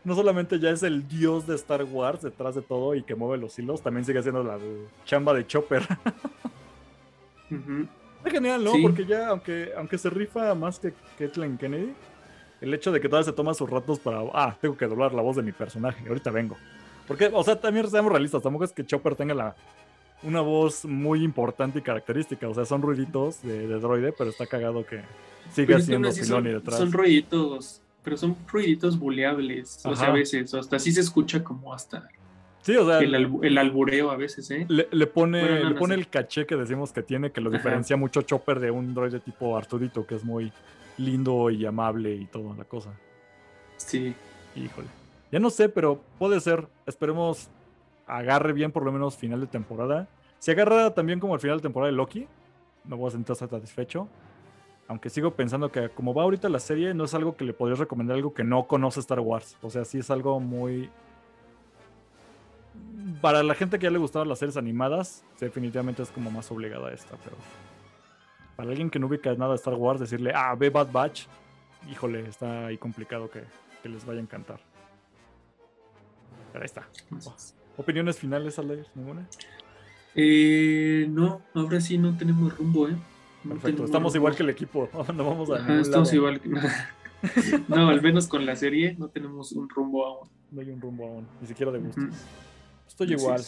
[0.05, 3.39] No solamente ya es el dios de Star Wars detrás de todo y que mueve
[3.39, 4.59] los hilos, también sigue siendo la
[5.07, 5.83] chamba de Chopper.
[8.19, 8.73] Está genial, ¿no?
[8.73, 8.83] Sí.
[8.83, 11.95] Porque ya, aunque, aunque se rifa más que Kathleen Kennedy,
[12.61, 15.23] el hecho de que todavía se toma sus ratos para, ah, tengo que doblar la
[15.23, 16.59] voz de mi personaje, ahorita vengo.
[17.07, 19.57] Porque, o sea, también seamos realistas, tampoco es que Chopper tenga la,
[20.23, 24.47] una voz muy importante y característica, o sea, son ruiditos de, de droide, pero está
[24.47, 25.03] cagado que
[25.53, 26.79] siga siendo Filoni son, detrás.
[26.79, 31.45] son ruiditos, pero son ruiditos buleables, o sea, a veces, o hasta así se escucha
[31.45, 32.09] como hasta
[32.65, 34.65] Sí, o sea, el, el albureo a veces, ¿eh?
[34.69, 38.59] Le, pone, le pone el caché que decimos que tiene, que lo diferencia mucho Chopper
[38.59, 40.51] de un droide tipo Arturito, que es muy
[40.97, 42.89] lindo y amable y toda la cosa.
[43.77, 44.15] Sí.
[44.57, 44.89] Híjole.
[45.31, 46.69] Ya no sé, pero puede ser.
[46.87, 47.49] Esperemos
[48.07, 50.09] agarre bien por lo menos final de temporada.
[50.39, 52.27] Si agarra también como el final de temporada de Loki,
[52.85, 54.09] me voy a sentir satisfecho.
[54.87, 57.77] Aunque sigo pensando que como va ahorita la serie, no es algo que le podría
[57.77, 59.57] recomendar algo que no conoce Star Wars.
[59.63, 60.91] O sea, sí es algo muy...
[63.21, 66.93] Para la gente que ya le gustaban las series animadas, definitivamente es como más obligada
[66.93, 67.37] esta, pero...
[68.57, 71.27] Para alguien que no ubica nada de Star Wars, decirle, ah, ve Bad Batch,
[71.91, 73.43] híjole, está ahí complicado que,
[73.89, 74.61] les vaya a encantar.
[76.55, 76.89] Pero ahí está.
[77.77, 78.87] ¿Opiniones finales, Aldair?
[78.95, 79.29] ¿Ninguna?
[80.15, 82.95] Eh, no, ahora sí no tenemos rumbo, ¿eh?
[83.43, 84.89] Perfecto, estamos igual que el equipo.
[85.17, 85.81] No vamos a.
[85.81, 86.51] estamos igual que.
[87.69, 90.31] no, al menos con la serie no tenemos un rumbo aún.
[90.53, 92.05] No hay un rumbo aún, ni siquiera de gustos.
[92.87, 93.43] Estoy igual.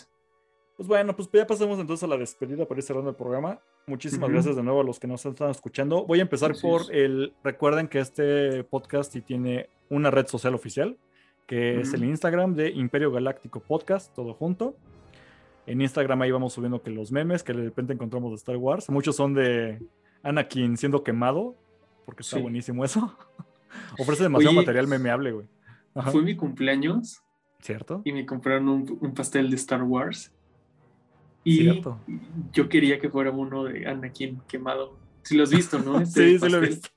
[0.77, 3.61] Pues bueno, pues ya pasemos entonces a la despedida para ir cerrando el programa.
[3.87, 6.05] Muchísimas gracias de nuevo a los que nos están escuchando.
[6.05, 7.35] Voy a empezar por el.
[7.45, 10.99] Recuerden que este podcast sí tiene una red social oficial,
[11.47, 14.77] que es el Instagram de Imperio Galáctico Podcast, todo junto.
[15.67, 18.89] En Instagram ahí vamos subiendo que los memes que de repente encontramos de Star Wars.
[18.91, 19.81] Muchos son de
[20.23, 21.57] Anakin siendo quemado,
[22.05, 23.17] porque está buenísimo eso.
[23.99, 25.47] Ofrece demasiado material memeable, güey.
[26.13, 27.23] Fue mi cumpleaños.
[27.61, 28.03] ¿Cierto?
[28.05, 30.33] Y me compraron un, pastel de Star Wars.
[31.43, 31.83] Y
[32.53, 34.97] yo quería que fuera uno de Anakin quemado.
[35.23, 36.01] Si lo has visto, ¿no?
[36.01, 36.89] Este sí, sí lo he visto.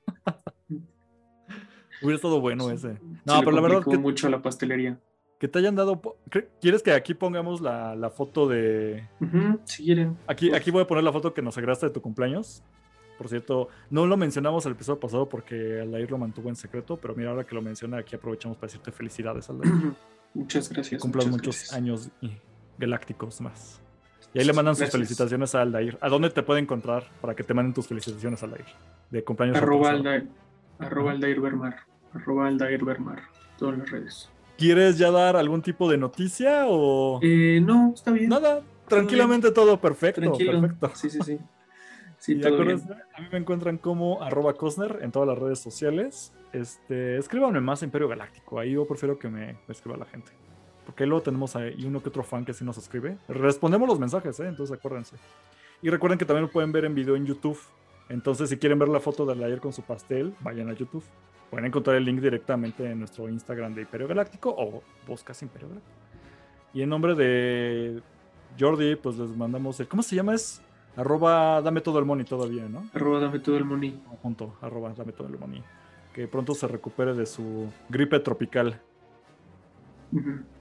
[2.02, 2.98] Hubiera estado bueno ese.
[3.24, 4.98] No, pero la verdad que mucho la pastelería
[5.40, 6.00] que te hayan dado.
[6.60, 9.08] ¿Quieres que aquí pongamos la, foto de.
[9.64, 10.16] si quieren.
[10.26, 12.62] Aquí, aquí voy a poner la foto que nos agregaste de tu cumpleaños.
[13.16, 17.14] Por cierto, no lo mencionamos el episodio pasado porque Aldair lo mantuvo en secreto, pero
[17.14, 19.72] mira, ahora que lo menciona, aquí aprovechamos para decirte felicidades, Aldair.
[20.34, 21.00] Muchas gracias.
[21.00, 22.10] Cumplas muchos años
[22.78, 23.80] galácticos más.
[24.34, 25.98] Y ahí le mandan sus felicitaciones a Aldair.
[26.02, 28.66] ¿A dónde te puede encontrar para que te manden tus felicitaciones, Aldair?
[29.10, 29.56] De cumpleaños.
[29.56, 30.28] Arroba Aldair,
[30.78, 31.89] arroba Aldair Bermar.
[32.14, 33.22] Arroba Aldair Bermar.
[33.58, 34.30] Todas las redes.
[34.56, 37.18] ¿Quieres ya dar algún tipo de noticia o...?
[37.22, 38.28] Eh, no, está bien.
[38.28, 40.20] Nada, tranquilamente todo perfecto.
[40.20, 40.90] Perfecto.
[40.94, 41.38] Sí, sí, sí.
[42.18, 42.80] sí todo bien.
[43.14, 46.32] A mí me encuentran como arroba Cosner en todas las redes sociales.
[46.52, 48.58] Este, escríbanme más Imperio Galáctico.
[48.58, 50.32] Ahí yo prefiero que me, escriba la gente.
[50.84, 53.16] Porque luego tenemos ahí uno que otro fan que sí nos escribe.
[53.28, 54.46] Respondemos los mensajes, ¿eh?
[54.48, 55.16] entonces acuérdense.
[55.82, 57.58] Y recuerden que también lo pueden ver en video en YouTube.
[58.10, 61.04] Entonces, si quieren ver la foto del ayer con su pastel, vayan a YouTube.
[61.50, 65.96] Pueden encontrar el link directamente en nuestro Instagram de Imperio Galáctico o buscas Imperio Galáctico.
[66.72, 68.00] Y en nombre de
[68.58, 69.88] Jordi, pues les mandamos el.
[69.88, 70.34] ¿Cómo se llama?
[70.34, 70.62] Es
[70.96, 72.88] arroba dame todo el money todavía, ¿no?
[72.94, 74.00] Arroba dame todo el money.
[74.22, 75.62] Junto, arroba dame todo el money.
[76.14, 78.80] Que pronto se recupere de su gripe tropical.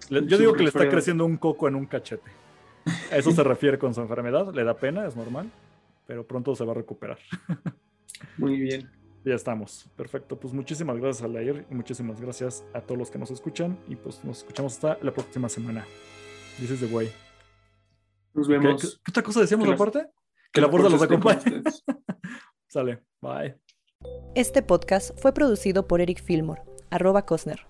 [0.09, 2.31] yo digo que le está creciendo un coco en un cachete.
[3.11, 4.51] A eso se refiere con su enfermedad.
[4.53, 5.51] Le da pena, es normal.
[6.07, 7.19] Pero pronto se va a recuperar.
[8.37, 8.98] Muy bien.
[9.29, 9.87] Ya estamos.
[9.95, 10.39] Perfecto.
[10.39, 11.63] Pues muchísimas gracias, Alair.
[11.69, 13.77] Y muchísimas gracias a todos los que nos escuchan.
[13.87, 15.85] Y pues nos escuchamos hasta la próxima semana.
[16.57, 17.11] This is the way.
[18.33, 18.99] Nos vemos.
[19.05, 20.07] ¿Qué, otra cosa decíamos aparte?
[20.51, 21.61] Que, la puerta los acompañe.
[22.69, 23.03] Sale.
[23.21, 23.55] Bye.
[24.33, 27.68] Este podcast fue producido por Eric Fillmore, arroba Cosner.